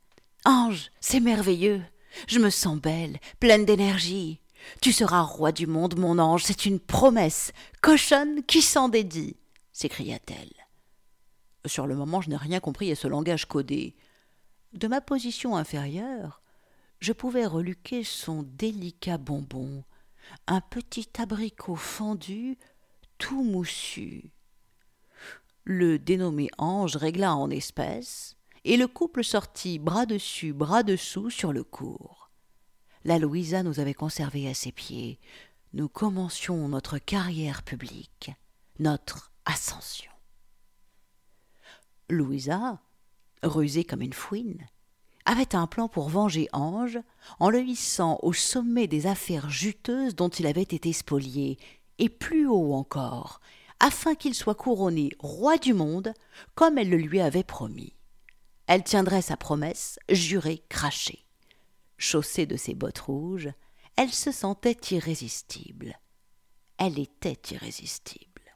Ange, 0.45 0.91
c'est 0.99 1.19
merveilleux. 1.19 1.81
Je 2.27 2.39
me 2.39 2.49
sens 2.49 2.79
belle, 2.79 3.19
pleine 3.39 3.65
d'énergie. 3.65 4.41
Tu 4.81 4.91
seras 4.91 5.21
roi 5.21 5.51
du 5.51 5.67
monde, 5.67 5.97
mon 5.97 6.19
ange, 6.19 6.43
c'est 6.43 6.65
une 6.65 6.79
promesse. 6.79 7.51
Cochonne 7.81 8.43
qui 8.43 8.61
s'en 8.61 8.89
dédie 8.89 9.37
s'écria-t-elle. 9.71 10.53
Sur 11.65 11.87
le 11.87 11.95
moment, 11.95 12.21
je 12.21 12.29
n'ai 12.29 12.37
rien 12.37 12.59
compris 12.59 12.91
à 12.91 12.95
ce 12.95 13.07
langage 13.07 13.45
codé. 13.45 13.95
De 14.73 14.87
ma 14.87 15.01
position 15.01 15.55
inférieure, 15.55 16.41
je 16.99 17.13
pouvais 17.13 17.45
reluquer 17.45 18.03
son 18.03 18.43
délicat 18.43 19.17
bonbon, 19.17 19.83
un 20.47 20.61
petit 20.61 21.09
abricot 21.17 21.75
fendu, 21.75 22.57
tout 23.17 23.43
moussu. 23.43 24.31
Le 25.63 25.99
dénommé 25.99 26.49
ange 26.57 26.95
régla 26.95 27.35
en 27.35 27.49
espèces, 27.49 28.35
et 28.63 28.77
le 28.77 28.87
couple 28.87 29.23
sortit 29.23 29.79
bras 29.79 30.05
dessus, 30.05 30.53
bras 30.53 30.83
dessous 30.83 31.29
sur 31.29 31.53
le 31.53 31.63
cours. 31.63 32.29
La 33.03 33.17
Louisa 33.17 33.63
nous 33.63 33.79
avait 33.79 33.95
conservés 33.95 34.47
à 34.47 34.53
ses 34.53 34.71
pieds. 34.71 35.19
Nous 35.73 35.89
commencions 35.89 36.67
notre 36.67 36.99
carrière 36.99 37.63
publique, 37.63 38.31
notre 38.79 39.31
ascension. 39.45 40.11
Louisa, 42.09 42.79
rusée 43.41 43.85
comme 43.85 44.01
une 44.01 44.13
fouine, 44.13 44.67
avait 45.25 45.55
un 45.55 45.65
plan 45.65 45.87
pour 45.87 46.09
venger 46.09 46.47
Ange 46.51 46.99
en 47.39 47.49
le 47.49 47.61
hissant 47.61 48.19
au 48.21 48.33
sommet 48.33 48.87
des 48.87 49.07
affaires 49.07 49.49
juteuses 49.49 50.15
dont 50.15 50.29
il 50.29 50.45
avait 50.45 50.61
été 50.61 50.93
spolié, 50.93 51.57
et 51.99 52.09
plus 52.09 52.47
haut 52.47 52.73
encore, 52.73 53.39
afin 53.79 54.15
qu'il 54.15 54.33
soit 54.33 54.55
couronné 54.55 55.11
roi 55.19 55.57
du 55.57 55.73
monde 55.73 56.13
comme 56.55 56.77
elle 56.77 56.89
le 56.89 56.97
lui 56.97 57.21
avait 57.21 57.43
promis. 57.43 57.93
Elle 58.73 58.85
tiendrait 58.85 59.21
sa 59.21 59.35
promesse, 59.35 59.99
jurée, 60.07 60.63
crachée. 60.69 61.25
Chaussée 61.97 62.45
de 62.45 62.55
ses 62.55 62.73
bottes 62.73 62.99
rouges, 62.99 63.49
elle 63.97 64.13
se 64.13 64.31
sentait 64.31 64.77
irrésistible. 64.91 65.99
Elle 66.77 66.97
était 66.97 67.37
irrésistible. 67.51 68.55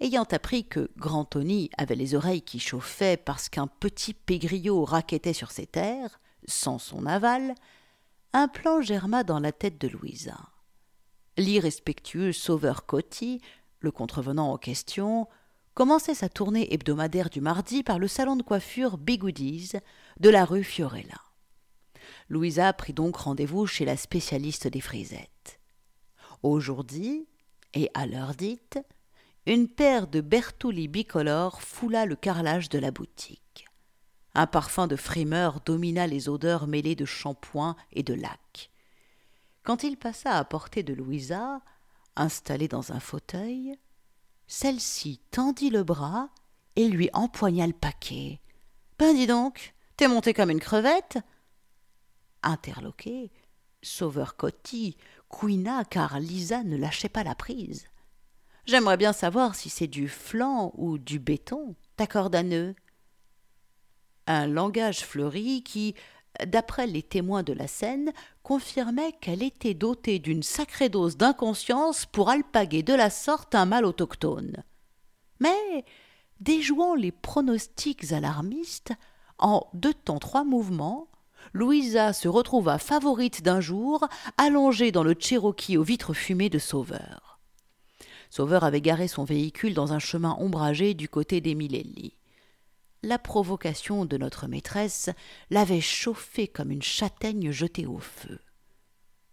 Ayant 0.00 0.26
appris 0.30 0.68
que 0.68 0.90
Grand 0.98 1.24
Tony 1.24 1.70
avait 1.78 1.94
les 1.94 2.14
oreilles 2.14 2.42
qui 2.42 2.60
chauffaient 2.60 3.16
parce 3.16 3.48
qu'un 3.48 3.66
petit 3.66 4.12
pégriot 4.12 4.84
raquettait 4.84 5.32
sur 5.32 5.52
ses 5.52 5.66
terres, 5.66 6.20
sans 6.46 6.78
son 6.78 7.06
aval, 7.06 7.54
un 8.34 8.46
plan 8.46 8.82
germa 8.82 9.24
dans 9.24 9.40
la 9.40 9.52
tête 9.52 9.80
de 9.80 9.88
Louisa. 9.88 10.36
L'irrespectueux 11.38 12.32
sauveur 12.32 12.84
Coty, 12.84 13.40
le 13.80 13.90
contrevenant 13.90 14.52
en 14.52 14.58
question, 14.58 15.28
commençait 15.78 16.16
sa 16.16 16.28
tournée 16.28 16.74
hebdomadaire 16.74 17.30
du 17.30 17.40
mardi 17.40 17.84
par 17.84 18.00
le 18.00 18.08
salon 18.08 18.34
de 18.34 18.42
coiffure 18.42 18.98
Bigoodies 18.98 19.74
de 20.18 20.28
la 20.28 20.44
rue 20.44 20.64
Fiorella. 20.64 21.20
Louisa 22.28 22.72
prit 22.72 22.92
donc 22.92 23.14
rendez-vous 23.14 23.64
chez 23.68 23.84
la 23.84 23.96
spécialiste 23.96 24.66
des 24.66 24.80
frisettes. 24.80 25.60
Aujourd'hui, 26.42 27.28
et 27.74 27.92
à 27.94 28.08
l'heure 28.08 28.34
dite, 28.34 28.80
une 29.46 29.68
paire 29.68 30.08
de 30.08 30.20
Bertolli 30.20 30.88
bicolores 30.88 31.62
foula 31.62 32.06
le 32.06 32.16
carrelage 32.16 32.68
de 32.70 32.80
la 32.80 32.90
boutique. 32.90 33.64
Un 34.34 34.48
parfum 34.48 34.88
de 34.88 34.96
frimeur 34.96 35.60
domina 35.60 36.08
les 36.08 36.28
odeurs 36.28 36.66
mêlées 36.66 36.96
de 36.96 37.04
shampoing 37.04 37.76
et 37.92 38.02
de 38.02 38.14
lac. 38.14 38.72
Quand 39.62 39.84
il 39.84 39.96
passa 39.96 40.38
à 40.38 40.44
portée 40.44 40.82
de 40.82 40.92
Louisa, 40.92 41.60
installée 42.16 42.66
dans 42.66 42.90
un 42.90 42.98
fauteuil, 42.98 43.78
celle-ci 44.48 45.20
tendit 45.30 45.70
le 45.70 45.84
bras 45.84 46.30
et 46.74 46.88
lui 46.88 47.10
empoigna 47.12 47.66
le 47.66 47.72
paquet. 47.72 48.40
Ben 48.98 49.14
dis 49.14 49.26
donc, 49.26 49.74
t'es 49.96 50.08
montée 50.08 50.34
comme 50.34 50.50
une 50.50 50.58
crevette 50.58 51.18
Interloqué, 52.42 53.30
Sauveur 53.82 54.36
Coty 54.36 54.96
couina 55.28 55.84
car 55.84 56.18
Lisa 56.18 56.64
ne 56.64 56.76
lâchait 56.76 57.08
pas 57.08 57.22
la 57.22 57.34
prise. 57.34 57.86
J'aimerais 58.64 58.96
bien 58.96 59.12
savoir 59.12 59.54
si 59.54 59.70
c'est 59.70 59.86
du 59.86 60.08
flanc 60.08 60.72
ou 60.76 60.98
du 60.98 61.18
béton, 61.18 61.74
d'accord 61.96 62.30
à 62.34 62.42
nœud. 62.42 62.74
Un 64.26 64.46
langage 64.46 65.00
fleuri 65.00 65.62
qui, 65.62 65.94
d'après 66.46 66.86
les 66.86 67.02
témoins 67.02 67.42
de 67.42 67.52
la 67.52 67.66
scène, 67.66 68.12
confirmait 68.42 69.12
qu'elle 69.20 69.42
était 69.42 69.74
dotée 69.74 70.18
d'une 70.18 70.42
sacrée 70.42 70.88
dose 70.88 71.16
d'inconscience 71.16 72.06
pour 72.06 72.30
alpaguer 72.30 72.82
de 72.82 72.94
la 72.94 73.10
sorte 73.10 73.54
un 73.54 73.66
mal 73.66 73.84
autochtone. 73.84 74.62
Mais, 75.40 75.84
déjouant 76.40 76.94
les 76.94 77.12
pronostics 77.12 78.12
alarmistes, 78.12 78.92
en 79.38 79.68
deux 79.74 79.94
temps 79.94 80.18
trois 80.18 80.44
mouvements, 80.44 81.08
Louisa 81.52 82.12
se 82.12 82.28
retrouva 82.28 82.78
favorite 82.78 83.42
d'un 83.42 83.60
jour, 83.60 84.06
allongée 84.36 84.92
dans 84.92 85.04
le 85.04 85.14
Cherokee 85.18 85.76
aux 85.76 85.82
vitres 85.82 86.12
fumées 86.12 86.50
de 86.50 86.58
Sauveur. 86.58 87.40
Sauveur 88.30 88.64
avait 88.64 88.82
garé 88.82 89.08
son 89.08 89.24
véhicule 89.24 89.72
dans 89.72 89.92
un 89.92 89.98
chemin 89.98 90.36
ombragé 90.38 90.94
du 90.94 91.08
côté 91.08 91.40
des 91.40 91.54
Milelli. 91.54 92.17
La 93.02 93.18
provocation 93.18 94.04
de 94.04 94.16
notre 94.16 94.48
maîtresse 94.48 95.08
l'avait 95.50 95.80
chauffé 95.80 96.48
comme 96.48 96.72
une 96.72 96.82
châtaigne 96.82 97.52
jetée 97.52 97.86
au 97.86 97.98
feu. 97.98 98.40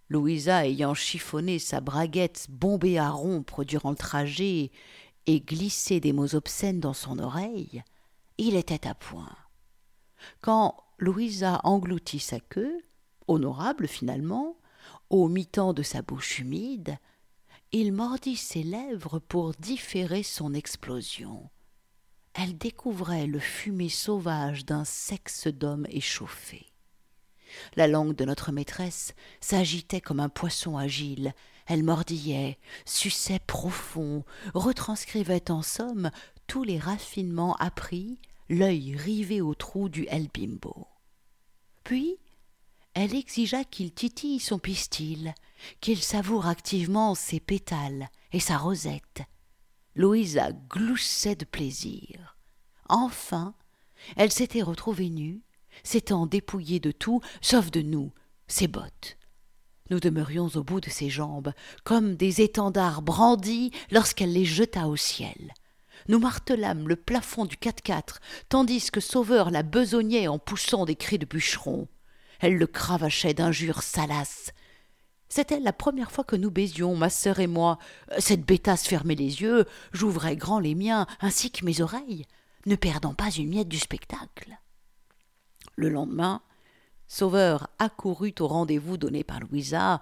Louisa 0.10 0.68
ayant 0.68 0.94
chiffonné 0.94 1.58
sa 1.58 1.82
braguette 1.82 2.46
bombée 2.50 3.00
à 3.00 3.10
rompre 3.10 3.64
durant 3.64 3.90
le 3.90 3.96
trajet 3.96 4.72
et 5.26 5.42
glissé 5.42 6.00
des 6.00 6.14
mots 6.14 6.36
obscènes 6.36 6.80
dans 6.80 6.94
son 6.94 7.18
oreille, 7.18 7.84
il 8.38 8.56
était 8.56 8.88
à 8.88 8.94
point. 8.94 9.36
Quand 10.42 10.78
Louisa 11.00 11.60
engloutit 11.64 12.20
sa 12.20 12.40
queue, 12.40 12.84
honorable 13.28 13.88
finalement, 13.88 14.58
au 15.10 15.28
mi-temps 15.28 15.74
de 15.74 15.82
sa 15.82 16.04
bouche 16.04 16.40
humide, 16.40 16.98
il 17.72 17.92
mordit 17.92 18.36
ses 18.36 18.62
lèvres 18.62 19.18
pour 19.18 19.54
différer 19.54 20.22
son 20.22 20.54
explosion. 20.54 21.50
Elle 22.38 22.58
découvrait 22.58 23.28
le 23.28 23.40
fumet 23.40 23.88
sauvage 23.88 24.66
d'un 24.66 24.84
sexe 24.84 25.48
d'homme 25.48 25.88
échauffé. 25.90 26.66
La 27.78 27.88
langue 27.88 28.14
de 28.14 28.26
notre 28.26 28.52
maîtresse 28.52 29.14
s'agitait 29.40 30.02
comme 30.02 30.20
un 30.20 30.28
poisson 30.28 30.76
agile. 30.76 31.34
Elle 31.66 31.84
mordillait, 31.84 32.60
suçait 32.84 33.40
profond, 33.40 34.26
retranscrivait 34.54 35.50
en 35.50 35.62
somme 35.62 36.12
tous 36.46 36.64
les 36.64 36.78
raffinements 36.78 37.56
appris, 37.56 38.20
l'œil 38.50 38.98
rivé 38.98 39.40
au 39.40 39.56
trou 39.56 39.88
du 39.88 40.06
El 40.10 40.28
Bimbo. 40.28 40.88
Puis, 41.86 42.18
elle 42.96 43.16
exigea 43.16 43.64
qu'il 43.64 43.94
titille 43.94 44.42
son 44.42 44.60
pistil, 44.60 45.34
qu'il 45.80 46.04
savoure 46.04 46.48
activement 46.48 47.16
ses 47.16 47.40
pétales 47.40 48.10
et 48.34 48.42
sa 48.42 48.58
rosette. 48.58 49.24
Louisa 49.96 50.52
gloussait 50.70 51.36
de 51.36 51.46
plaisir. 51.46 52.38
Enfin, 52.90 53.56
elle 54.18 54.32
s'était 54.32 54.62
retrouvée 54.62 55.10
nue, 55.10 55.42
s'étant 55.84 56.26
dépouillée 56.26 56.80
de 56.80 56.92
tout, 56.92 57.22
sauf 57.42 57.72
de 57.72 57.82
nous, 57.82 58.12
ses 58.48 58.68
bottes. 58.68 59.18
Nous 59.90 60.00
demeurions 60.00 60.48
au 60.56 60.64
bout 60.64 60.82
de 60.82 60.90
ses 60.90 61.10
jambes, 61.10 61.54
comme 61.84 62.16
des 62.16 62.42
étendards 62.42 63.02
brandis 63.02 63.72
lorsqu'elle 63.92 64.34
les 64.34 64.46
jeta 64.46 64.88
au 64.88 64.96
ciel. 64.96 65.54
Nous 66.08 66.20
martelâmes 66.20 66.88
le 66.88 66.96
plafond 66.96 67.46
du 67.46 67.56
4x4, 67.56 68.18
tandis 68.50 68.92
que 68.92 69.00
Sauveur 69.00 69.50
la 69.50 69.64
besognait 69.64 70.28
en 70.28 70.40
poussant 70.40 70.86
des 70.86 70.96
cris 70.96 71.20
de 71.20 71.26
bûcheron. 71.26 71.88
Elle 72.42 72.58
le 72.58 72.68
cravachait 72.68 73.34
d'injures 73.34 73.82
salaces, 73.82 74.52
c'était 75.30 75.60
la 75.60 75.74
première 75.74 76.12
fois 76.12 76.24
que 76.24 76.36
nous 76.36 76.52
baisions, 76.52 76.96
ma 76.96 77.10
sœur 77.10 77.40
et 77.40 77.48
moi. 77.48 77.80
Cette 78.20 78.46
bêtasse 78.46 78.86
fermait 78.86 79.16
les 79.16 79.42
yeux, 79.42 79.66
j'ouvrais 79.92 80.36
grand 80.36 80.60
les 80.60 80.76
miens, 80.76 81.08
ainsi 81.20 81.52
que 81.52 81.66
mes 81.66 81.82
oreilles, 81.82 82.26
ne 82.66 82.76
perdant 82.76 83.14
pas 83.14 83.32
une 83.32 83.50
miette 83.50 83.68
du 83.68 83.80
spectacle. 83.80 84.58
Le 85.76 85.90
lendemain, 85.90 86.42
Sauveur 87.08 87.70
accourut 87.80 88.34
au 88.40 88.48
rendez-vous 88.48 88.98
donné 88.98 89.24
par 89.24 89.40
Louisa, 89.40 90.02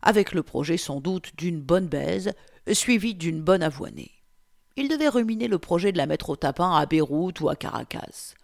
avec 0.00 0.32
le 0.32 0.42
projet 0.42 0.76
sans 0.76 1.00
doute 1.00 1.32
d'une 1.36 1.60
bonne 1.60 1.88
baise, 1.88 2.32
suivie 2.72 3.14
d'une 3.14 3.42
bonne 3.42 3.62
avoinée. 3.62 4.12
Il 4.76 4.88
devait 4.88 5.08
ruminer 5.08 5.48
le 5.48 5.58
projet 5.58 5.92
de 5.92 5.98
la 5.98 6.06
mettre 6.06 6.30
au 6.30 6.36
tapin 6.36 6.72
à 6.72 6.86
Beyrouth 6.86 7.40
ou 7.40 7.48
à 7.48 7.56
Caracas. 7.56 8.34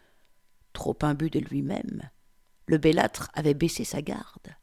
Trop 0.73 0.97
imbu 1.03 1.31
de 1.31 1.39
lui-même, 1.39 2.11
le 2.67 2.79
bellâtre 2.79 3.31
avait 3.35 3.55
baissé 3.55 3.85
sa 3.85 4.03
garde. 4.03 4.57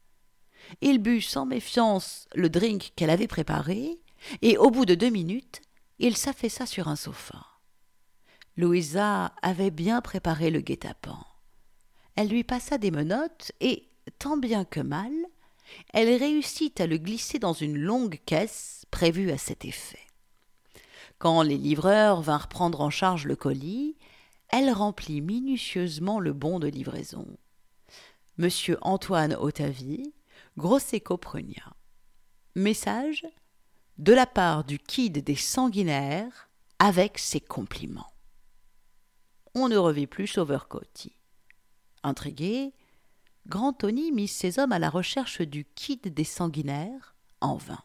Il 0.80 0.98
but 0.98 1.20
sans 1.20 1.46
méfiance 1.46 2.26
le 2.34 2.48
drink 2.48 2.92
qu'elle 2.96 3.10
avait 3.10 3.28
préparé, 3.28 4.00
et 4.40 4.56
au 4.56 4.70
bout 4.70 4.86
de 4.86 4.94
deux 4.94 5.10
minutes, 5.10 5.60
il 5.98 6.16
s'affaissa 6.16 6.66
sur 6.66 6.88
un 6.88 6.96
sofa. 6.96 7.44
Louisa 8.56 9.32
avait 9.42 9.70
bien 9.70 10.00
préparé 10.00 10.50
le 10.50 10.60
guet-apens. 10.60 11.26
Elle 12.16 12.28
lui 12.28 12.44
passa 12.44 12.78
des 12.78 12.90
menottes 12.90 13.52
et, 13.60 13.88
tant 14.18 14.36
bien 14.36 14.64
que 14.64 14.80
mal, 14.80 15.12
elle 15.94 16.14
réussit 16.14 16.80
à 16.80 16.86
le 16.86 16.98
glisser 16.98 17.38
dans 17.38 17.54
une 17.54 17.78
longue 17.78 18.20
caisse 18.26 18.84
prévue 18.90 19.30
à 19.30 19.38
cet 19.38 19.64
effet. 19.64 19.98
Quand 21.18 21.42
les 21.42 21.56
livreurs 21.56 22.20
vinrent 22.20 22.48
prendre 22.48 22.80
en 22.80 22.90
charge 22.90 23.26
le 23.26 23.36
colis, 23.36 23.96
elle 24.48 24.70
remplit 24.70 25.20
minutieusement 25.20 26.20
le 26.20 26.32
bon 26.32 26.58
de 26.58 26.66
livraison. 26.66 27.26
Monsieur 28.36 28.76
Antoine 28.82 29.34
Otavie, 29.38 30.12
Grosseco 30.58 31.16
Prugna. 31.16 31.74
Message 32.56 33.26
de 33.96 34.12
la 34.12 34.26
part 34.26 34.64
du 34.64 34.78
Kid 34.78 35.24
des 35.24 35.34
Sanguinaires 35.34 36.50
avec 36.78 37.18
ses 37.18 37.40
compliments. 37.40 38.12
On 39.54 39.70
ne 39.70 39.78
revit 39.78 40.06
plus 40.06 40.26
Sauveur 40.26 40.68
Coty. 40.68 41.16
Intrigué, 42.02 42.74
Grand 43.46 43.72
Tony 43.72 44.12
mit 44.12 44.28
ses 44.28 44.58
hommes 44.58 44.72
à 44.72 44.78
la 44.78 44.90
recherche 44.90 45.40
du 45.40 45.64
Kid 45.64 46.12
des 46.12 46.24
Sanguinaires 46.24 47.16
en 47.40 47.56
vain. 47.56 47.82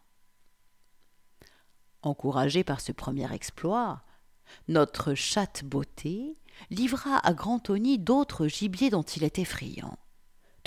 Encouragé 2.01 2.65
par 2.65 2.81
ce 2.81 2.91
premier 2.91 3.31
exploit, 3.33 4.03
notre 4.67 5.13
chatte 5.13 5.63
beauté 5.63 6.38
livra 6.69 7.25
à 7.25 7.33
Grand 7.33 7.71
d'autres 7.71 8.47
gibiers 8.47 8.89
dont 8.89 9.03
il 9.03 9.24
était 9.24 9.45
friand, 9.45 9.97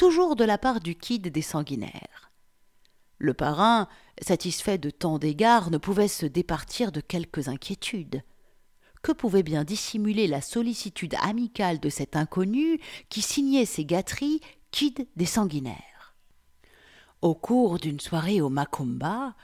toujours 0.00 0.35
de 0.35 0.45
la 0.45 0.57
part 0.57 0.80
du 0.80 0.95
Kid 0.95 1.28
des 1.28 1.42
Sanguinaires. 1.42 2.33
Le 3.19 3.35
parrain, 3.35 3.87
satisfait 4.23 4.78
de 4.78 4.88
tant 4.88 5.19
d'égards, 5.19 5.71
ne 5.71 5.76
pouvait 5.76 6.09
se 6.09 6.25
départir 6.25 6.90
de 6.90 7.02
quelques 7.02 7.49
inquiétudes 7.49 8.23
que 9.02 9.12
pouvait 9.12 9.42
bien 9.42 9.62
dissimuler 9.62 10.26
la 10.26 10.40
sollicitude 10.40 11.16
amicale 11.21 11.80
de 11.80 11.90
cet 11.90 12.16
inconnu 12.16 12.80
qui 13.11 13.21
signait 13.21 13.66
ses 13.66 13.85
gâteries 13.85 14.40
Kid 14.71 15.07
des 15.16 15.26
sanguinaires? 15.26 16.16
Au 17.21 17.35
cours 17.35 17.78
d'une 17.78 18.00
soirée 18.00 18.40
au 18.40 18.49
Macumba, 18.49 19.35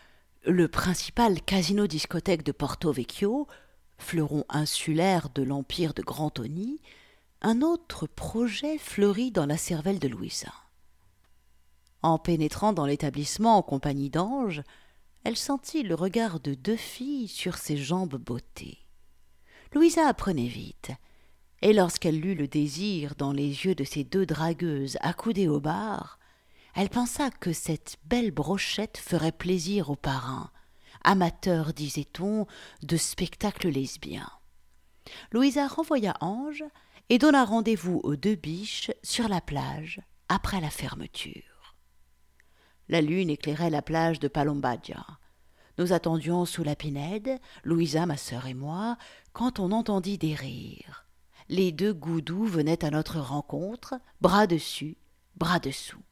le 0.46 0.68
principal 0.68 1.42
casino-discothèque 1.42 2.44
de 2.44 2.52
Porto 2.52 2.92
Vecchio, 2.92 3.46
fleuron 3.98 4.46
insulaire 4.48 5.28
de 5.34 5.42
l'empire 5.42 5.92
de 5.92 6.00
Grand 6.00 6.30
Tony, 6.30 6.80
un 7.42 7.62
autre 7.62 8.06
projet 8.06 8.78
fleurit 8.78 9.30
dans 9.30 9.46
la 9.46 9.56
cervelle 9.56 9.98
de 9.98 10.08
Louisa. 10.08 10.52
En 12.02 12.18
pénétrant 12.18 12.72
dans 12.72 12.86
l'établissement 12.86 13.56
en 13.56 13.62
compagnie 13.62 14.10
d'Ange, 14.10 14.62
elle 15.24 15.36
sentit 15.36 15.82
le 15.82 15.94
regard 15.94 16.40
de 16.40 16.54
deux 16.54 16.76
filles 16.76 17.28
sur 17.28 17.58
ses 17.58 17.76
jambes 17.76 18.16
bottées. 18.16 18.78
Louisa 19.74 20.06
apprenait 20.06 20.46
vite, 20.46 20.92
et 21.62 21.72
lorsqu'elle 21.72 22.20
lut 22.20 22.34
le 22.34 22.46
désir 22.46 23.14
dans 23.16 23.32
les 23.32 23.48
yeux 23.48 23.74
de 23.74 23.84
ces 23.84 24.04
deux 24.04 24.26
dragueuses 24.26 24.98
accoudées 25.00 25.48
au 25.48 25.60
bar, 25.60 26.18
elle 26.74 26.90
pensa 26.90 27.30
que 27.30 27.52
cette 27.52 27.96
belle 28.04 28.30
brochette 28.30 28.98
ferait 28.98 29.32
plaisir 29.32 29.90
aux 29.90 29.96
parrains, 29.96 30.50
amateurs, 31.02 31.72
disait-on, 31.72 32.46
de 32.82 32.96
spectacles 32.96 33.68
lesbiens. 33.68 34.30
Louisa 35.32 35.66
renvoya 35.66 36.14
Ange 36.20 36.64
et 37.08 37.18
donna 37.18 37.44
rendez-vous 37.44 38.00
aux 38.02 38.16
deux 38.16 38.34
biches 38.34 38.90
sur 39.02 39.28
la 39.28 39.40
plage 39.40 40.00
après 40.28 40.60
la 40.60 40.70
fermeture. 40.70 41.76
La 42.88 43.00
lune 43.00 43.30
éclairait 43.30 43.70
la 43.70 43.82
plage 43.82 44.18
de 44.18 44.28
Palombadia. 44.28 45.06
Nous 45.78 45.92
attendions 45.92 46.44
sous 46.46 46.64
la 46.64 46.74
pinède, 46.74 47.38
Louisa, 47.62 48.06
ma 48.06 48.16
sœur 48.16 48.46
et 48.46 48.54
moi, 48.54 48.96
quand 49.32 49.60
on 49.60 49.72
entendit 49.72 50.18
des 50.18 50.34
rires. 50.34 51.06
Les 51.48 51.70
deux 51.70 51.92
goudous 51.92 52.46
venaient 52.46 52.84
à 52.84 52.90
notre 52.90 53.20
rencontre, 53.20 53.94
bras 54.20 54.48
dessus, 54.48 54.96
bras 55.36 55.60
dessous. 55.60 56.02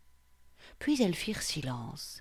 Puis 0.78 1.02
elles 1.02 1.14
firent 1.14 1.42
silence. 1.42 2.20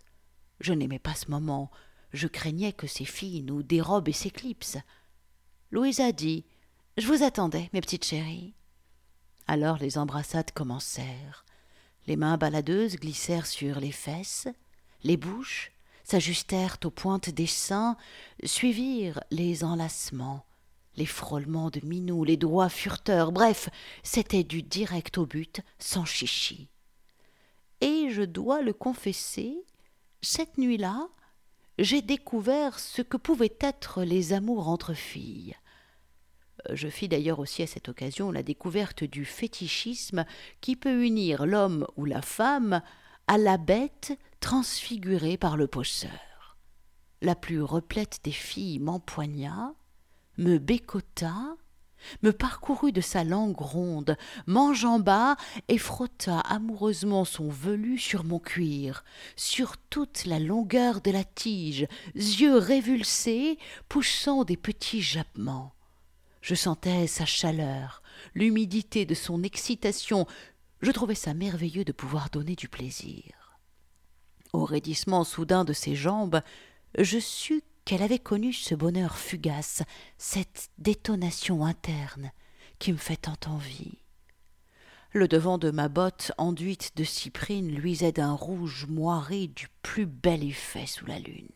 Je 0.60 0.74
n'aimais 0.74 1.00
pas 1.00 1.14
ce 1.14 1.30
moment. 1.30 1.70
Je 2.12 2.28
craignais 2.28 2.74
que 2.74 2.88
ces 2.88 3.06
filles 3.06 3.44
nous 3.44 3.62
dérobent 3.62 4.10
et 4.10 4.14
s'éclipsent. 4.14 4.82
Louisa 5.70 6.12
dit 6.12 6.46
Je 6.98 7.06
vous 7.06 7.24
attendais, 7.24 7.70
mes 7.74 7.82
petites 7.82 8.06
chéries. 8.06 8.56
Alors 9.48 9.78
les 9.78 9.98
embrassades 9.98 10.52
commencèrent. 10.52 11.46
Les 12.08 12.16
mains 12.16 12.38
baladeuses 12.38 12.96
glissèrent 12.96 13.46
sur 13.46 13.80
les 13.80 13.92
fesses, 13.92 14.48
les 15.04 15.18
bouches 15.18 15.72
s'ajustèrent 16.04 16.78
aux 16.84 16.90
pointes 16.90 17.30
des 17.30 17.48
seins, 17.48 17.98
suivirent 18.44 19.22
les 19.32 19.64
enlacements, 19.64 20.46
les 20.96 21.06
frôlements 21.06 21.70
de 21.70 21.80
Minou, 21.84 22.24
les 22.24 22.38
doigts 22.38 22.70
furteurs, 22.70 23.32
bref, 23.32 23.70
c'était 24.04 24.44
du 24.44 24.62
direct 24.62 25.18
au 25.18 25.26
but, 25.26 25.62
sans 25.80 26.06
chichi. 26.06 26.68
Et 27.82 28.10
je 28.12 28.22
dois 28.22 28.62
le 28.62 28.74
confesser, 28.74 29.58
cette 30.22 30.58
nuit-là, 30.58 31.08
j'ai 31.80 32.02
découvert 32.02 32.80
ce 32.80 33.02
que 33.02 33.18
pouvaient 33.18 33.58
être 33.60 34.04
les 34.04 34.34
amours 34.34 34.68
entre 34.68 34.94
filles. 34.94 35.56
Je 36.72 36.88
fis 36.88 37.08
d'ailleurs 37.08 37.40
aussi 37.40 37.64
à 37.64 37.68
cette 37.68 37.90
occasion 37.90 38.32
la 38.32 38.44
découverte 38.44 39.04
du 39.04 39.26
fétichisme 39.26 40.26
qui 40.62 40.76
peut 40.76 41.04
unir 41.04 41.46
l'homme 41.46 41.86
ou 41.98 42.06
la 42.06 42.22
femme 42.22 42.82
à 43.28 43.38
la 43.38 43.58
bête 43.58 44.18
transfigurée 44.40 45.38
par 45.38 45.58
le 45.58 45.68
posseur. 45.68 46.58
La 47.22 47.36
plus 47.36 47.62
replète 47.62 48.20
des 48.24 48.32
filles 48.32 48.80
m'empoigna, 48.80 49.74
me 50.38 50.58
bécota, 50.58 51.56
me 52.22 52.32
parcourut 52.32 52.92
de 52.92 53.02
sa 53.02 53.24
langue 53.24 53.60
ronde, 53.60 54.18
m'enjamba 54.46 55.38
et 55.68 55.78
frotta 55.78 56.40
amoureusement 56.40 57.26
son 57.26 57.50
velu 57.50 57.98
sur 57.98 58.24
mon 58.24 58.40
cuir, 58.40 59.04
sur 59.36 59.78
toute 59.90 60.26
la 60.26 60.40
longueur 60.40 61.02
de 61.02 61.12
la 61.12 61.24
tige, 61.24 61.88
yeux 62.16 62.58
révulsés, 62.58 63.58
poussant 63.88 64.44
des 64.44 64.58
petits 64.58 65.02
jappements. 65.02 65.74
Je 66.44 66.56
sentais 66.56 67.08
sa 67.08 67.26
chaleur, 67.26 68.04
l'humidité 68.36 69.06
de 69.06 69.14
son 69.14 69.44
excitation, 69.44 70.28
je 70.82 70.92
trouvais 70.92 71.16
ça 71.16 71.34
merveilleux 71.34 71.86
de 71.86 71.94
pouvoir 71.94 72.30
donner 72.30 72.58
du 72.58 72.68
plaisir. 72.68 73.58
Au 74.52 74.66
raidissement 74.66 75.24
soudain 75.24 75.64
de 75.64 75.72
ses 75.72 75.96
jambes, 75.96 76.42
je 76.98 77.18
sus 77.18 77.64
qu'elle 77.86 78.04
avait 78.04 78.20
connu 78.20 78.52
ce 78.52 78.76
bonheur 78.76 79.18
fugace, 79.18 79.84
cette 80.18 80.70
détonation 80.80 81.66
interne 81.66 82.34
qui 82.78 82.92
me 82.92 82.98
fait 82.98 83.16
tant 83.16 83.40
envie. 83.48 84.00
Le 85.14 85.30
devant 85.30 85.58
de 85.58 85.72
ma 85.72 85.88
botte 85.88 86.34
enduite 86.38 86.92
de 86.98 87.06
cyprine 87.06 87.74
luisait 87.74 88.12
d'un 88.12 88.34
rouge 88.34 88.86
moiré 88.90 89.48
du 89.48 89.70
plus 89.82 90.08
bel 90.08 90.44
effet 90.44 90.88
sous 90.88 91.06
la 91.06 91.20
lune. 91.20 91.48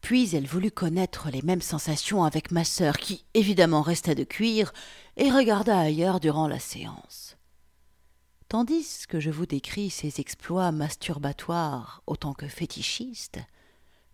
Puis 0.00 0.34
elle 0.34 0.46
voulut 0.46 0.70
connaître 0.70 1.30
les 1.30 1.42
mêmes 1.42 1.62
sensations 1.62 2.24
avec 2.24 2.50
ma 2.50 2.64
sœur, 2.64 2.96
qui 2.96 3.24
évidemment 3.34 3.82
resta 3.82 4.14
de 4.14 4.24
cuir, 4.24 4.72
et 5.16 5.30
regarda 5.30 5.78
ailleurs 5.78 6.20
durant 6.20 6.48
la 6.48 6.58
séance. 6.58 7.36
Tandis 8.48 9.06
que 9.08 9.18
je 9.18 9.30
vous 9.30 9.46
décris 9.46 9.90
ses 9.90 10.20
exploits 10.20 10.70
masturbatoires 10.70 12.02
autant 12.06 12.32
que 12.32 12.46
fétichistes, 12.46 13.40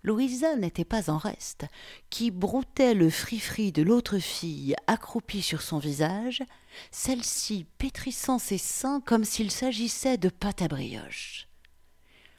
Louisa 0.05 0.57
n'était 0.57 0.85
pas 0.85 1.11
en 1.11 1.19
reste, 1.19 1.67
qui 2.11 2.31
broutait 2.33 2.95
le 2.95 3.09
fri-fri 3.09 3.71
de 3.71 3.83
l'autre 3.83 4.19
fille 4.19 4.75
accroupie 4.89 5.43
sur 5.43 5.63
son 5.63 5.79
visage, 5.79 6.43
celle-ci 6.91 7.67
pétrissant 7.79 8.39
ses 8.39 8.59
seins 8.59 9.01
comme 9.01 9.25
s'il 9.25 9.51
s'agissait 9.51 10.19
de 10.19 10.29
pâte 10.29 10.63
à 10.63 10.69
brioche. 10.69 11.47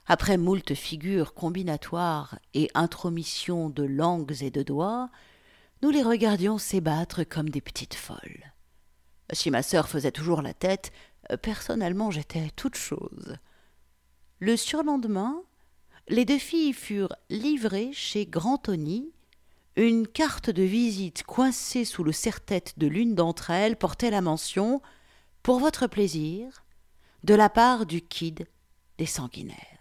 Après 0.05 0.37
moult 0.37 0.73
figures 0.73 1.33
combinatoires 1.33 2.37
et 2.53 2.69
intromissions 2.73 3.69
de 3.69 3.83
langues 3.83 4.35
et 4.41 4.51
de 4.51 4.61
doigts, 4.61 5.09
nous 5.81 5.89
les 5.91 6.03
regardions 6.03 6.57
s'ébattre 6.57 7.27
comme 7.27 7.49
des 7.49 7.61
petites 7.61 7.95
folles. 7.95 8.53
Si 9.31 9.49
ma 9.49 9.63
sœur 9.63 9.87
faisait 9.87 10.11
toujours 10.11 10.41
la 10.41 10.53
tête, 10.53 10.91
euh, 11.31 11.37
personnellement, 11.37 12.11
j'étais 12.11 12.49
toute 12.55 12.75
chose. 12.75 13.37
Le 14.39 14.57
surlendemain, 14.57 15.41
les 16.09 16.25
deux 16.25 16.37
filles 16.37 16.73
furent 16.73 17.15
livrées 17.29 17.91
chez 17.93 18.25
Grand 18.25 18.57
Tony. 18.57 19.11
Une 19.77 20.05
carte 20.05 20.49
de 20.49 20.63
visite 20.63 21.23
coincée 21.23 21.85
sous 21.85 22.03
le 22.03 22.11
serre-tête 22.11 22.77
de 22.77 22.87
l'une 22.87 23.15
d'entre 23.15 23.49
elles 23.49 23.77
portait 23.77 24.11
la 24.11 24.21
mention 24.21 24.81
pour 25.41 25.59
votre 25.59 25.87
plaisir, 25.87 26.63
de 27.23 27.33
la 27.33 27.49
part 27.49 27.85
du 27.85 28.01
kid 28.01 28.45
des 28.97 29.05
sanguinaires. 29.05 29.72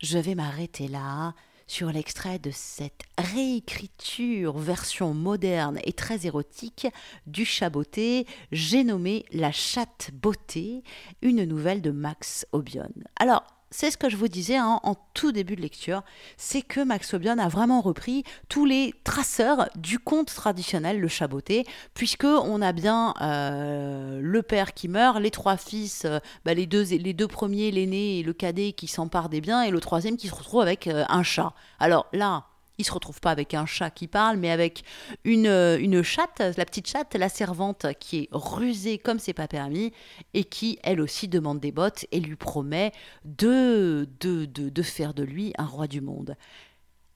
Je 0.00 0.16
vais 0.16 0.34
m'arrêter 0.34 0.88
là 0.88 1.34
sur 1.66 1.92
l'extrait 1.92 2.38
de 2.38 2.50
cette 2.50 3.02
réécriture 3.18 4.56
version 4.56 5.12
moderne 5.12 5.78
et 5.84 5.92
très 5.92 6.26
érotique 6.26 6.88
du 7.26 7.44
Chaboté, 7.44 8.26
j'ai 8.50 8.82
nommé 8.82 9.26
La 9.30 9.52
chatte 9.52 10.10
beauté, 10.14 10.82
une 11.20 11.44
nouvelle 11.44 11.82
de 11.82 11.90
Max 11.90 12.46
Obion. 12.52 12.90
Alors, 13.16 13.44
c'est 13.70 13.90
ce 13.90 13.96
que 13.96 14.08
je 14.08 14.16
vous 14.16 14.28
disais 14.28 14.56
hein, 14.56 14.80
en 14.82 14.96
tout 15.14 15.32
début 15.32 15.56
de 15.56 15.60
lecture, 15.60 16.02
c'est 16.36 16.62
que 16.62 16.80
Max 16.80 17.14
Obion 17.14 17.38
a 17.38 17.48
vraiment 17.48 17.80
repris 17.80 18.24
tous 18.48 18.64
les 18.64 18.94
traceurs 19.04 19.68
du 19.76 19.98
conte 19.98 20.34
traditionnel, 20.34 21.00
le 21.00 21.08
chaboté, 21.08 21.64
puisque 21.94 22.24
on 22.24 22.62
a 22.62 22.72
bien 22.72 23.14
euh, 23.20 24.20
le 24.20 24.42
père 24.42 24.74
qui 24.74 24.88
meurt, 24.88 25.20
les 25.20 25.30
trois 25.30 25.56
fils, 25.56 26.04
euh, 26.04 26.18
bah, 26.44 26.54
les, 26.54 26.66
deux, 26.66 26.82
les 26.82 27.12
deux 27.12 27.28
premiers, 27.28 27.70
l'aîné 27.70 28.18
et 28.18 28.22
le 28.22 28.32
cadet 28.32 28.72
qui 28.72 28.88
s'emparent 28.88 29.28
des 29.28 29.40
biens, 29.40 29.62
et 29.62 29.70
le 29.70 29.80
troisième 29.80 30.16
qui 30.16 30.28
se 30.28 30.34
retrouve 30.34 30.62
avec 30.62 30.86
euh, 30.86 31.04
un 31.08 31.22
chat. 31.22 31.52
Alors 31.78 32.06
là, 32.12 32.46
il 32.80 32.84
se 32.84 32.92
retrouve 32.92 33.20
pas 33.20 33.30
avec 33.30 33.54
un 33.54 33.66
chat 33.66 33.90
qui 33.90 34.08
parle, 34.08 34.38
mais 34.38 34.50
avec 34.50 34.82
une, 35.24 35.46
euh, 35.46 35.78
une 35.78 36.02
chatte, 36.02 36.40
la 36.56 36.64
petite 36.64 36.88
chatte, 36.88 37.14
la 37.14 37.28
servante 37.28 37.86
qui 38.00 38.18
est 38.18 38.28
rusée 38.32 38.98
comme 38.98 39.18
c'est 39.18 39.34
pas 39.34 39.48
permis 39.48 39.92
et 40.34 40.44
qui 40.44 40.78
elle 40.82 41.00
aussi 41.00 41.28
demande 41.28 41.60
des 41.60 41.72
bottes 41.72 42.06
et 42.10 42.20
lui 42.20 42.36
promet 42.36 42.92
de, 43.24 44.08
de, 44.20 44.46
de, 44.46 44.82
faire 44.82 45.14
de 45.14 45.22
lui 45.22 45.52
un 45.58 45.66
roi 45.66 45.86
du 45.86 46.00
monde. 46.00 46.36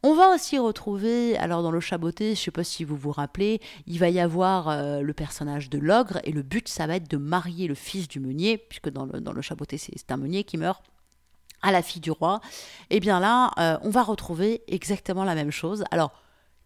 On 0.02 0.14
va 0.14 0.34
aussi 0.34 0.58
retrouver, 0.58 1.38
alors 1.38 1.62
dans 1.62 1.70
le 1.70 1.80
chaboté, 1.80 2.34
je 2.34 2.40
sais 2.40 2.50
pas 2.50 2.62
si 2.62 2.84
vous 2.84 2.96
vous 2.96 3.10
rappelez, 3.10 3.60
il 3.86 3.98
va 3.98 4.10
y 4.10 4.20
avoir 4.20 4.68
euh, 4.68 5.00
le 5.00 5.14
personnage 5.14 5.70
de 5.70 5.78
l'ogre 5.78 6.20
et 6.24 6.32
le 6.32 6.42
but 6.42 6.68
ça 6.68 6.86
va 6.86 6.96
être 6.96 7.10
de 7.10 7.16
marier 7.16 7.68
le 7.68 7.74
fils 7.74 8.06
du 8.06 8.20
meunier, 8.20 8.58
puisque 8.58 8.90
dans 8.90 9.06
le, 9.06 9.22
dans 9.22 9.32
le 9.32 9.40
chaboté 9.40 9.78
c'est 9.78 10.12
un 10.12 10.18
meunier 10.18 10.44
qui 10.44 10.58
meurt 10.58 10.84
à 11.64 11.72
la 11.72 11.82
fille 11.82 12.00
du 12.00 12.10
roi, 12.10 12.40
eh 12.90 13.00
bien 13.00 13.18
là, 13.18 13.50
euh, 13.58 13.78
on 13.82 13.90
va 13.90 14.02
retrouver 14.02 14.62
exactement 14.68 15.24
la 15.24 15.34
même 15.34 15.50
chose. 15.50 15.82
Alors, 15.90 16.12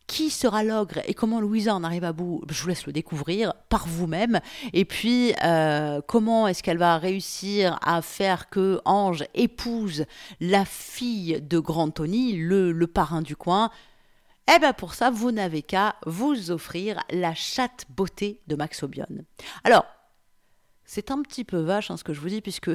qui 0.08 0.30
sera 0.30 0.64
l'ogre 0.64 1.00
et 1.04 1.14
comment 1.14 1.38
Louisa 1.38 1.74
en 1.74 1.84
arrive 1.84 2.04
à 2.04 2.12
bout, 2.12 2.42
je 2.48 2.62
vous 2.62 2.68
laisse 2.68 2.87
le 2.87 2.92
découvrir 2.92 3.52
par 3.68 3.87
vous-même. 3.87 4.40
Et 4.72 4.84
puis, 4.84 5.34
euh, 5.44 6.00
comment 6.06 6.48
est-ce 6.48 6.62
qu'elle 6.62 6.78
va 6.78 6.96
réussir 6.96 7.78
à 7.84 8.02
faire 8.02 8.48
que 8.48 8.80
Ange 8.87 9.24
épouse 9.34 10.06
la 10.40 10.64
fille 10.64 11.40
de 11.42 11.58
Grand 11.58 11.90
Tony, 11.90 12.32
le, 12.32 12.72
le 12.72 12.87
parrain 12.87 13.22
du 13.22 13.37
coin? 13.37 13.70
Eh 14.52 14.58
bien 14.58 14.72
pour 14.72 14.94
ça, 14.94 15.11
vous 15.11 15.30
n'avez 15.30 15.61
qu'à 15.61 15.96
vous 16.06 16.50
offrir 16.50 17.00
la 17.11 17.34
chatte 17.34 17.84
beauté 17.90 18.40
de 18.46 18.56
Max 18.56 18.82
Obion. 18.82 19.06
Alors, 19.62 19.84
c'est 20.90 21.11
un 21.11 21.20
petit 21.20 21.44
peu 21.44 21.59
vache 21.59 21.90
hein, 21.90 21.98
ce 21.98 22.03
que 22.03 22.14
je 22.14 22.20
vous 22.20 22.31
dis, 22.31 22.40
puisque 22.40 22.70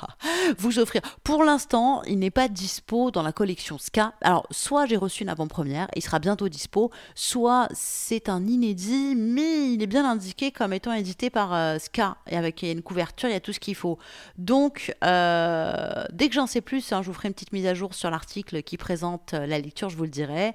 vous 0.58 0.78
offrir. 0.78 1.02
Pour 1.24 1.42
l'instant, 1.42 2.02
il 2.04 2.20
n'est 2.20 2.30
pas 2.30 2.46
dispo 2.46 3.10
dans 3.10 3.22
la 3.22 3.32
collection 3.32 3.78
Ska. 3.78 4.14
Alors, 4.20 4.46
soit 4.52 4.86
j'ai 4.86 4.96
reçu 4.96 5.24
une 5.24 5.28
avant-première, 5.28 5.88
il 5.96 6.02
sera 6.02 6.20
bientôt 6.20 6.48
dispo, 6.48 6.92
soit 7.16 7.68
c'est 7.74 8.28
un 8.28 8.46
inédit, 8.46 9.16
mais 9.16 9.72
il 9.72 9.82
est 9.82 9.88
bien 9.88 10.08
indiqué 10.08 10.52
comme 10.52 10.72
étant 10.72 10.92
édité 10.92 11.30
par 11.30 11.52
euh, 11.52 11.78
Ska. 11.80 12.16
Et 12.28 12.36
avec 12.36 12.62
une 12.62 12.80
couverture, 12.80 13.28
il 13.28 13.32
y 13.32 13.34
a 13.34 13.40
tout 13.40 13.52
ce 13.52 13.58
qu'il 13.58 13.74
faut. 13.74 13.98
Donc, 14.38 14.94
euh, 15.02 16.04
dès 16.12 16.28
que 16.28 16.34
j'en 16.34 16.46
sais 16.46 16.60
plus, 16.60 16.92
hein, 16.92 17.02
je 17.02 17.08
vous 17.08 17.12
ferai 17.12 17.26
une 17.26 17.34
petite 17.34 17.52
mise 17.52 17.66
à 17.66 17.74
jour 17.74 17.92
sur 17.92 18.08
l'article 18.08 18.62
qui 18.62 18.76
présente 18.76 19.34
euh, 19.34 19.46
la 19.46 19.58
lecture, 19.58 19.90
je 19.90 19.96
vous 19.96 20.04
le 20.04 20.10
dirai. 20.10 20.54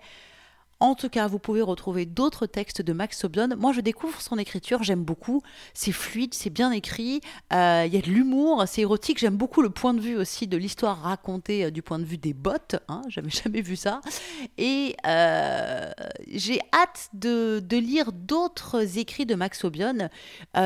En 0.83 0.95
tout 0.95 1.07
cas, 1.07 1.27
vous 1.27 1.39
pouvez 1.39 1.61
retrouver 1.61 2.05
d'autres 2.05 2.45
textes 2.45 2.81
de 2.81 2.91
Max 2.91 3.23
Obion. 3.23 3.47
Moi, 3.57 3.71
je 3.71 3.79
découvre 3.79 4.19
son 4.19 4.37
écriture, 4.37 4.83
j'aime 4.83 5.05
beaucoup. 5.05 5.41
C'est 5.73 5.93
fluide, 5.93 6.33
c'est 6.33 6.49
bien 6.49 6.73
écrit, 6.73 7.21
euh, 7.53 7.85
il 7.87 7.93
y 7.93 7.97
a 7.97 8.01
de 8.01 8.09
l'humour, 8.09 8.65
c'est 8.67 8.81
érotique. 8.81 9.17
J'aime 9.17 9.37
beaucoup 9.37 9.61
le 9.61 9.69
point 9.69 9.93
de 9.93 10.01
vue 10.01 10.17
aussi 10.17 10.45
de 10.45 10.57
l'histoire 10.57 11.01
racontée 11.03 11.63
euh, 11.63 11.71
du 11.71 11.81
point 11.81 11.99
de 11.99 12.03
vue 12.03 12.17
des 12.17 12.33
bottes. 12.33 12.75
Hein, 12.89 13.01
J'avais 13.07 13.29
jamais 13.43 13.61
vu 13.61 13.77
ça. 13.77 14.01
Et 14.57 14.97
euh, 15.07 15.89
j'ai 16.29 16.59
hâte 16.73 17.11
de, 17.13 17.63
lire 17.71 18.11
d'autres 18.11 18.97
écrits 18.97 19.25
de 19.25 19.35
Max 19.35 19.63
Obion. 19.63 20.09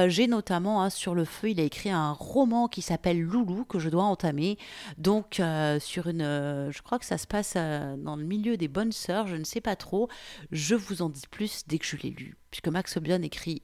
j'ai 0.08 0.26
notamment 0.26 0.82
hein, 0.82 0.90
sur 0.90 1.14
le 1.14 1.26
feu, 1.26 1.52
il 1.52 1.60
a 1.60 1.64
écrit 1.64 1.92
un 1.92 2.12
roman 2.12 2.68
qui 2.68 2.82
s'appelle 2.82 3.22
Loulou 3.22 3.66
que 3.66 3.78
je 3.78 3.90
dois 3.90 4.06
entamer. 4.06 4.58
Donc, 4.98 5.40
sur 5.80 6.08
une, 6.08 6.24
je 6.72 6.82
crois 6.82 6.98
que 6.98 7.06
ça 7.06 7.20
se 7.20 7.28
passe 7.28 7.54
dans 7.54 8.16
le 8.16 8.24
milieu 8.24 8.58
des 8.58 8.68
bonnes 8.68 8.92
sœurs, 8.92 9.28
je 9.28 9.36
ne 9.36 9.44
sais 9.44 9.62
pas 9.62 9.76
trop. 9.76 10.07
Je 10.52 10.76
vous 10.76 11.02
en 11.02 11.10
dis 11.10 11.28
plus 11.30 11.64
dès 11.68 11.80
que 11.80 11.86
je 11.86 11.98
l'ai 11.98 12.10
lu, 12.10 12.38
puisque 12.52 12.68
Max 12.68 12.98
Obion 12.98 13.22
écrit 13.22 13.62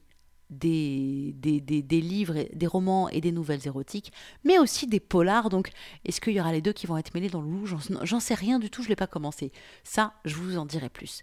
des, 0.49 1.33
des, 1.37 1.61
des, 1.61 2.01
livres, 2.01 2.45
des 2.53 2.67
romans 2.67 3.09
et 3.09 3.21
des 3.21 3.31
nouvelles 3.31 3.65
érotiques, 3.65 4.11
mais 4.43 4.59
aussi 4.59 4.87
des 4.87 4.99
polars. 4.99 5.49
Donc, 5.49 5.71
est-ce 6.05 6.21
qu'il 6.21 6.33
y 6.33 6.39
aura 6.39 6.51
les 6.51 6.61
deux 6.61 6.73
qui 6.73 6.87
vont 6.87 6.97
être 6.97 7.13
mêlés 7.13 7.29
dans 7.29 7.41
le 7.41 7.49
loup? 7.49 7.65
J'en 7.65 8.19
sais 8.19 8.33
rien 8.35 8.59
du 8.59 8.69
tout, 8.69 8.81
je 8.81 8.87
ne 8.87 8.89
l'ai 8.89 8.95
pas 8.95 9.07
commencé. 9.07 9.51
Ça, 9.83 10.13
je 10.25 10.35
vous 10.35 10.57
en 10.57 10.65
dirai 10.65 10.89
plus. 10.89 11.21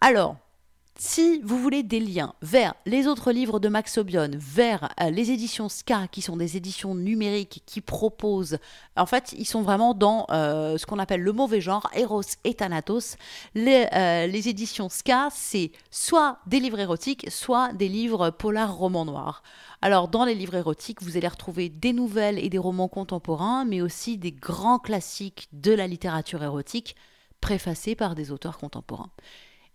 Alors, 0.00 0.36
si 1.00 1.40
vous 1.44 1.58
voulez 1.58 1.84
des 1.84 2.00
liens 2.00 2.34
vers 2.42 2.74
les 2.84 3.06
autres 3.06 3.30
livres 3.30 3.60
de 3.60 3.68
Max 3.68 3.98
Obion, 3.98 4.30
vers 4.34 4.88
euh, 5.00 5.10
les 5.10 5.30
éditions 5.30 5.68
Ska, 5.68 6.08
qui 6.08 6.22
sont 6.22 6.36
des 6.36 6.56
éditions 6.56 6.96
numériques 6.96 7.62
qui 7.66 7.80
proposent, 7.80 8.58
en 8.96 9.06
fait, 9.06 9.32
ils 9.38 9.44
sont 9.44 9.62
vraiment 9.62 9.94
dans 9.94 10.26
euh, 10.30 10.76
ce 10.76 10.86
qu'on 10.86 10.98
appelle 10.98 11.22
le 11.22 11.32
mauvais 11.32 11.60
genre, 11.60 11.88
Eros 11.94 12.22
et 12.42 12.54
Thanatos. 12.54 13.16
Les, 13.54 13.86
euh, 13.92 14.26
les 14.26 14.48
éditions 14.48 14.88
Ska, 14.88 15.28
c'est 15.30 15.70
soit 15.92 16.38
des 16.48 16.58
livres 16.58 16.80
érotiques, 16.80 17.30
soit 17.30 17.72
des 17.74 17.88
livres 17.88 18.30
polar 18.30 18.74
romans 18.74 19.04
noirs. 19.04 19.44
Alors, 19.80 20.08
dans 20.08 20.24
les 20.24 20.34
livres 20.34 20.56
érotiques, 20.56 21.00
vous 21.00 21.16
allez 21.16 21.28
retrouver 21.28 21.68
des 21.68 21.92
nouvelles 21.92 22.40
et 22.40 22.48
des 22.48 22.58
romans 22.58 22.88
contemporains, 22.88 23.64
mais 23.64 23.80
aussi 23.80 24.18
des 24.18 24.32
grands 24.32 24.80
classiques 24.80 25.48
de 25.52 25.72
la 25.72 25.86
littérature 25.86 26.42
érotique, 26.42 26.96
préfacés 27.40 27.94
par 27.94 28.16
des 28.16 28.32
auteurs 28.32 28.58
contemporains. 28.58 29.10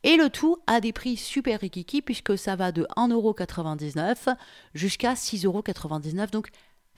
Et 0.04 0.18
le 0.18 0.30
tout 0.30 0.58
à 0.68 0.82
des 0.82 0.92
prix 0.92 1.16
super 1.16 1.60
rikiki 1.60 2.02
puisque 2.02 2.38
ça 2.38 2.56
va 2.56 2.72
de 2.72 2.86
1,99€ 2.98 4.36
jusqu'à 4.74 5.14
6,99€. 5.14 6.30
Donc 6.32 6.50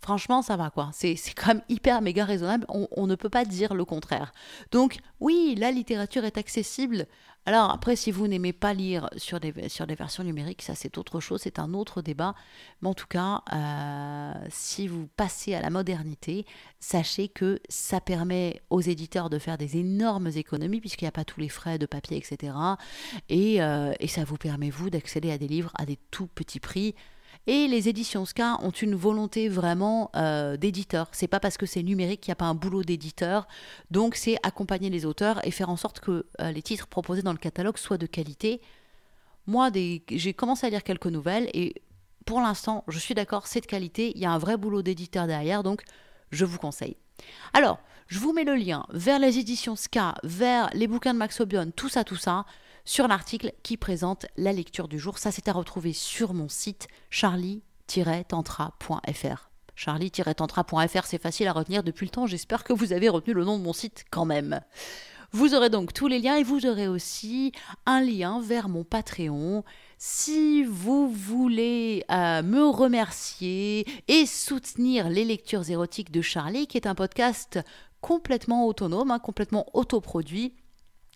franchement, 0.02 0.42
ça 0.42 0.58
va 0.58 0.70
quoi. 0.70 0.90
C'est 0.94 1.16
quand 1.36 1.48
même 1.48 1.64
hyper 1.70 2.02
méga 2.02 2.26
raisonnable. 2.26 2.66
On, 2.70 3.08
ne 3.08 3.16
peut 3.16 3.30
pas 3.30 3.46
dire 3.46 3.74
le 3.74 3.86
contraire. 3.86 4.32
Donc 4.72 4.98
oui, 5.20 5.56
la 5.58 5.72
littérature 5.72 6.26
est 6.26 6.38
accessible 6.38 7.06
alors 7.46 7.70
après, 7.70 7.96
si 7.96 8.12
vous 8.12 8.28
n'aimez 8.28 8.54
pas 8.54 8.74
lire 8.74 9.08
sur 9.18 9.40
des, 9.40 9.70
sur 9.70 9.86
des 9.86 9.94
versions 9.94 10.24
numériques, 10.24 10.64
ça 10.64 10.74
c'est 10.74 10.98
autre 10.98 11.20
chose, 11.20 11.42
c'est 11.44 11.60
un 11.60 11.74
autre 11.76 12.02
débat. 12.02 12.34
Mais 12.82 12.90
en 12.90 12.96
tout 12.96 13.06
cas, 13.08 13.44
euh, 13.54 14.34
si 14.50 14.88
vous 14.88 15.08
passez 15.16 15.54
à 15.54 15.62
la 15.62 15.70
modernité, 15.70 16.46
sachez 16.80 17.28
que 17.28 17.60
ça 17.70 18.02
permet 18.02 18.62
aux 18.72 18.82
éditeurs 18.82 19.30
de 19.30 19.38
faire 19.38 19.60
des 19.60 19.78
énormes 19.78 20.32
économies 20.36 20.80
puisqu'il 20.80 21.06
n'y 21.06 21.10
a 21.10 21.12
pas 21.12 21.26
tous 21.26 21.40
les 21.40 21.50
frais 21.50 21.78
de 21.78 21.86
papier, 21.86 22.18
etc. 22.18 22.54
Et, 23.30 23.62
euh, 23.62 23.94
et 24.00 24.08
ça 24.08 24.24
vous 24.24 24.38
permet, 24.38 24.72
vous, 24.72 24.90
d'accéder 24.90 25.32
à 25.32 25.38
des 25.38 25.48
livres 25.48 25.72
à 25.76 25.86
des 25.86 26.00
tout 26.10 26.28
petits 26.28 26.60
prix 26.60 26.96
et 27.48 27.68
les 27.68 27.90
éditions 27.90 28.26
Ska 28.26 28.58
ont 28.62 28.72
une 28.72 28.96
volonté 28.96 29.50
vraiment 29.50 30.10
euh, 30.16 30.58
d'éditeur. 30.58 31.10
C'est 31.12 31.28
pas 31.28 31.40
parce 31.40 31.58
que 31.58 31.66
c'est 31.66 31.84
numérique 31.84 32.22
qu'il 32.22 32.32
n'y 32.32 32.34
a 32.34 32.38
pas 32.38 32.46
un 32.46 32.56
boulot 32.56 32.84
d'éditeur. 32.84 33.48
Donc 33.92 34.16
c'est 34.16 34.38
accompagner 34.44 34.90
les 34.90 35.06
auteurs 35.06 35.46
et 35.46 35.52
faire 35.52 35.70
en 35.70 35.78
sorte 35.78 36.00
que 36.00 36.26
euh, 36.42 36.52
les 36.52 36.62
titres 36.62 36.88
proposés 36.88 37.22
dans 37.22 37.32
le 37.32 37.38
catalogue 37.38 37.78
soient 37.78 37.98
de 37.98 38.08
qualité. 38.08 38.62
Moi, 39.48 39.70
j'ai 40.10 40.34
commencé 40.34 40.66
à 40.66 40.70
lire 40.72 40.84
quelques 40.84 41.06
nouvelles 41.06 41.50
et 41.54 41.76
pour 42.26 42.42
l'instant, 42.42 42.84
je 42.88 42.98
suis 42.98 43.14
d'accord, 43.14 43.46
c'est 43.46 43.62
de 43.62 43.68
qualité. 43.68 44.12
Il 44.16 44.22
y 44.22 44.26
a 44.26 44.32
un 44.32 44.40
vrai 44.40 44.58
boulot 44.58 44.82
d'éditeur 44.82 45.28
derrière, 45.28 45.62
donc 45.62 45.84
je 46.32 46.46
vous 46.46 46.58
conseille. 46.58 46.98
Alors, 47.54 47.80
je 48.08 48.18
vous 48.18 48.34
mets 48.34 48.44
le 48.44 48.56
lien 48.56 48.86
vers 48.90 49.20
les 49.20 49.38
éditions 49.38 49.76
Ska, 49.76 50.16
vers 50.24 50.70
les 50.74 50.88
bouquins 50.88 51.14
de 51.14 51.20
Max 51.20 51.40
Obion, 51.40 51.72
tout 51.76 51.90
ça, 51.90 52.04
tout 52.04 52.16
ça 52.16 52.46
sur 52.86 53.08
l'article 53.08 53.52
qui 53.64 53.78
présente 53.78 54.28
la 54.38 54.54
lecture 54.54 54.88
du 54.88 55.00
jour. 55.00 55.18
Ça, 55.18 55.32
c'est 55.32 55.48
à 55.48 55.54
retrouver 55.54 55.94
sur 55.94 56.34
mon 56.34 56.50
site 56.50 56.88
charlie-tantra.fr. 57.10 59.50
Charlie-tantra.fr, 59.76 61.06
c'est 61.06 61.22
facile 61.22 61.48
à 61.48 61.54
retenir 61.54 61.84
depuis 61.84 62.06
le 62.06 62.12
temps. 62.12 62.28
J'espère 62.28 62.64
que 62.64 62.72
vous 62.72 62.94
avez 62.94 63.10
retenu 63.10 63.34
le 63.34 63.44
nom 63.44 63.58
de 63.58 63.64
mon 63.64 63.74
site 63.74 64.06
quand 64.10 64.26
même. 64.26 64.62
Vous 65.32 65.54
aurez 65.54 65.70
donc 65.70 65.92
tous 65.92 66.08
les 66.08 66.20
liens 66.20 66.38
et 66.38 66.44
vous 66.44 66.66
aurez 66.66 66.88
aussi 66.88 67.52
un 67.86 68.00
lien 68.00 68.40
vers 68.40 68.70
mon 68.70 68.86
Patreon. 68.86 69.66
Si 69.98 70.64
vous 70.64 71.10
voulez 71.10 72.06
euh, 72.10 72.42
me 72.42 72.64
remercier 72.64 73.86
et 74.08 74.26
soutenir 74.26 75.10
les 75.10 75.26
lectures 75.26 75.70
érotiques 75.70 76.12
de 76.12 76.22
Charlie, 76.22 76.68
qui 76.68 76.78
est 76.78 76.88
un 76.88 76.96
podcast 76.96 77.60
complètement 78.00 78.66
autonome, 78.66 79.12
hein, 79.12 79.20
complètement 79.20 79.66
autoproduit, 79.74 80.54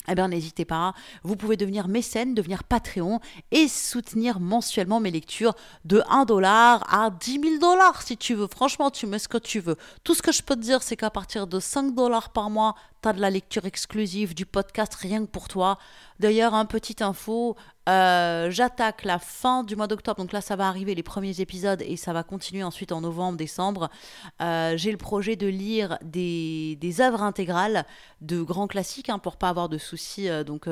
eh 0.10 0.16
bien, 0.16 0.28
n'hésitez 0.28 0.66
pas, 0.66 0.94
vous 1.24 1.36
pouvez 1.36 1.58
devenir 1.58 1.88
mécène, 1.88 2.34
devenir 2.34 2.64
Patreon 2.64 3.20
et 3.52 3.68
soutenir 3.68 4.40
mensuellement 4.40 5.00
mes 5.00 5.12
lectures 5.12 5.54
de 5.86 6.02
1 6.10 6.26
dollar 6.26 6.84
à 6.94 7.10
10 7.10 7.40
000 7.42 7.58
dollars 7.60 8.02
si 8.02 8.18
tu 8.18 8.36
veux. 8.36 8.48
Franchement, 8.48 8.90
tu 8.92 9.08
mets 9.08 9.20
ce 9.20 9.28
que 9.28 9.38
tu 9.38 9.60
veux. 9.60 9.78
Tout 10.04 10.14
ce 10.14 10.22
que 10.22 10.32
je 10.32 10.42
peux 10.42 10.56
te 10.56 10.62
dire, 10.62 10.84
c'est 10.84 10.96
qu'à 10.96 11.10
partir 11.10 11.48
de 11.48 11.60
5 11.60 11.94
dollars 11.94 12.30
par 12.30 12.50
mois, 12.50 12.76
t'as 13.02 13.14
de 13.14 13.22
la 13.22 13.30
lecture 13.30 13.66
exclusive, 13.66 14.36
du 14.36 14.46
podcast 14.46 14.94
rien 14.96 15.26
que 15.26 15.32
pour 15.32 15.48
toi. 15.48 15.78
D'ailleurs, 16.20 16.54
un 16.54 16.66
petite 16.66 17.02
info, 17.02 17.56
euh, 17.88 18.52
j'attaque 18.52 19.06
la 19.06 19.20
fin 19.20 19.64
du 19.64 19.76
mois 19.76 19.88
d'octobre, 19.88 20.18
donc 20.18 20.34
là 20.34 20.42
ça 20.42 20.56
va 20.56 20.68
arriver 20.68 20.96
les 20.96 21.04
premiers 21.04 21.40
épisodes 21.40 21.82
et 21.82 21.96
ça 21.96 22.14
va 22.14 22.24
continuer 22.24 22.64
ensuite 22.64 22.92
en 22.92 23.02
novembre, 23.02 23.38
décembre. 23.38 23.90
Euh, 24.42 24.76
j'ai 24.76 24.92
le 24.92 24.98
projet 24.98 25.36
de 25.36 25.48
lire 25.48 25.98
des, 26.02 26.78
des 26.82 27.02
œuvres 27.02 27.24
intégrales 27.24 27.86
de 28.22 28.42
grands 28.42 28.68
classiques 28.68 29.10
hein, 29.10 29.18
pour 29.18 29.38
pas 29.38 29.50
avoir 29.50 29.70
de 29.70 29.78
soucis. 29.78 30.30
Euh, 30.30 30.44
donc 30.44 30.68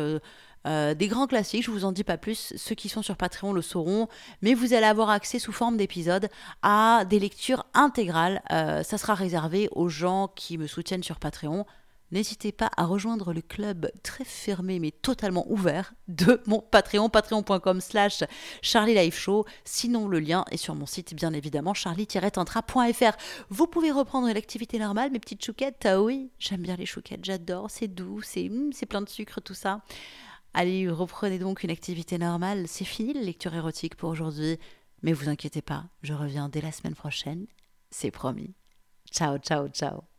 des 0.99 1.07
grands 1.07 1.27
classiques, 1.27 1.63
je 1.63 1.71
vous 1.71 1.85
en 1.85 1.93
dis 1.93 2.03
pas 2.03 2.17
plus, 2.17 2.51
ceux 2.57 2.75
qui 2.75 2.89
sont 2.89 3.01
sur 3.01 3.15
Patreon 3.15 3.53
le 3.53 3.61
sauront, 3.61 4.09
mais 4.41 4.53
vous 4.53 4.73
allez 4.73 4.85
avoir 4.85 5.09
accès 5.09 5.39
sous 5.39 5.53
forme 5.53 5.77
d'épisodes 5.77 6.27
à 6.61 7.05
des 7.09 7.19
lectures 7.19 7.65
intégrales. 7.73 8.41
ça 8.49 8.97
sera 8.97 9.13
réservé 9.13 9.69
aux 9.71 9.87
gens 9.87 10.27
qui 10.35 10.57
me 10.57 10.67
soutiennent 10.67 11.03
sur 11.03 11.19
Patreon. 11.19 11.65
N'hésitez 12.11 12.51
pas 12.51 12.71
à 12.77 12.85
rejoindre 12.85 13.33
le 13.33 13.41
club 13.41 13.91
très 14.01 14.23
fermé 14.23 14.79
mais 14.79 14.91
totalement 14.91 15.45
ouvert 15.51 15.93
de 16.07 16.41
mon 16.47 16.59
Patreon, 16.59 17.09
patreon.com 17.09 17.81
slash 17.81 18.23
Charlie 18.61 18.93
Live 18.93 19.13
Show. 19.15 19.45
Sinon, 19.65 20.07
le 20.07 20.19
lien 20.19 20.45
est 20.51 20.57
sur 20.57 20.75
mon 20.75 20.85
site, 20.85 21.13
bien 21.13 21.33
évidemment, 21.33 21.73
charlie-tantra.fr. 21.73 23.17
Vous 23.49 23.67
pouvez 23.67 23.91
reprendre 23.91 24.31
l'activité 24.31 24.79
normale, 24.79 25.11
mes 25.11 25.19
petites 25.19 25.43
chouquettes. 25.43 25.85
Ah 25.85 26.01
oui, 26.01 26.31
j'aime 26.39 26.61
bien 26.61 26.77
les 26.77 26.85
chouquettes, 26.85 27.25
j'adore, 27.25 27.69
c'est 27.69 27.87
doux, 27.87 28.21
c'est 28.21 28.49
hum, 28.49 28.71
c'est 28.71 28.85
plein 28.85 29.01
de 29.01 29.09
sucre, 29.09 29.41
tout 29.41 29.53
ça. 29.53 29.81
Allez, 30.53 30.89
reprenez 30.89 31.39
donc 31.39 31.63
une 31.63 31.69
activité 31.69 32.17
normale. 32.17 32.67
C'est 32.67 32.85
fini 32.85 33.13
la 33.13 33.21
lecture 33.21 33.53
érotique 33.53 33.95
pour 33.95 34.09
aujourd'hui. 34.09 34.57
Mais 35.03 35.13
vous 35.13 35.29
inquiétez 35.29 35.61
pas, 35.61 35.85
je 36.01 36.13
reviens 36.13 36.49
dès 36.49 36.61
la 36.61 36.71
semaine 36.71 36.95
prochaine. 36.95 37.45
C'est 37.91 38.11
promis. 38.11 38.55
Ciao, 39.11 39.37
ciao, 39.37 39.67
ciao. 39.67 40.16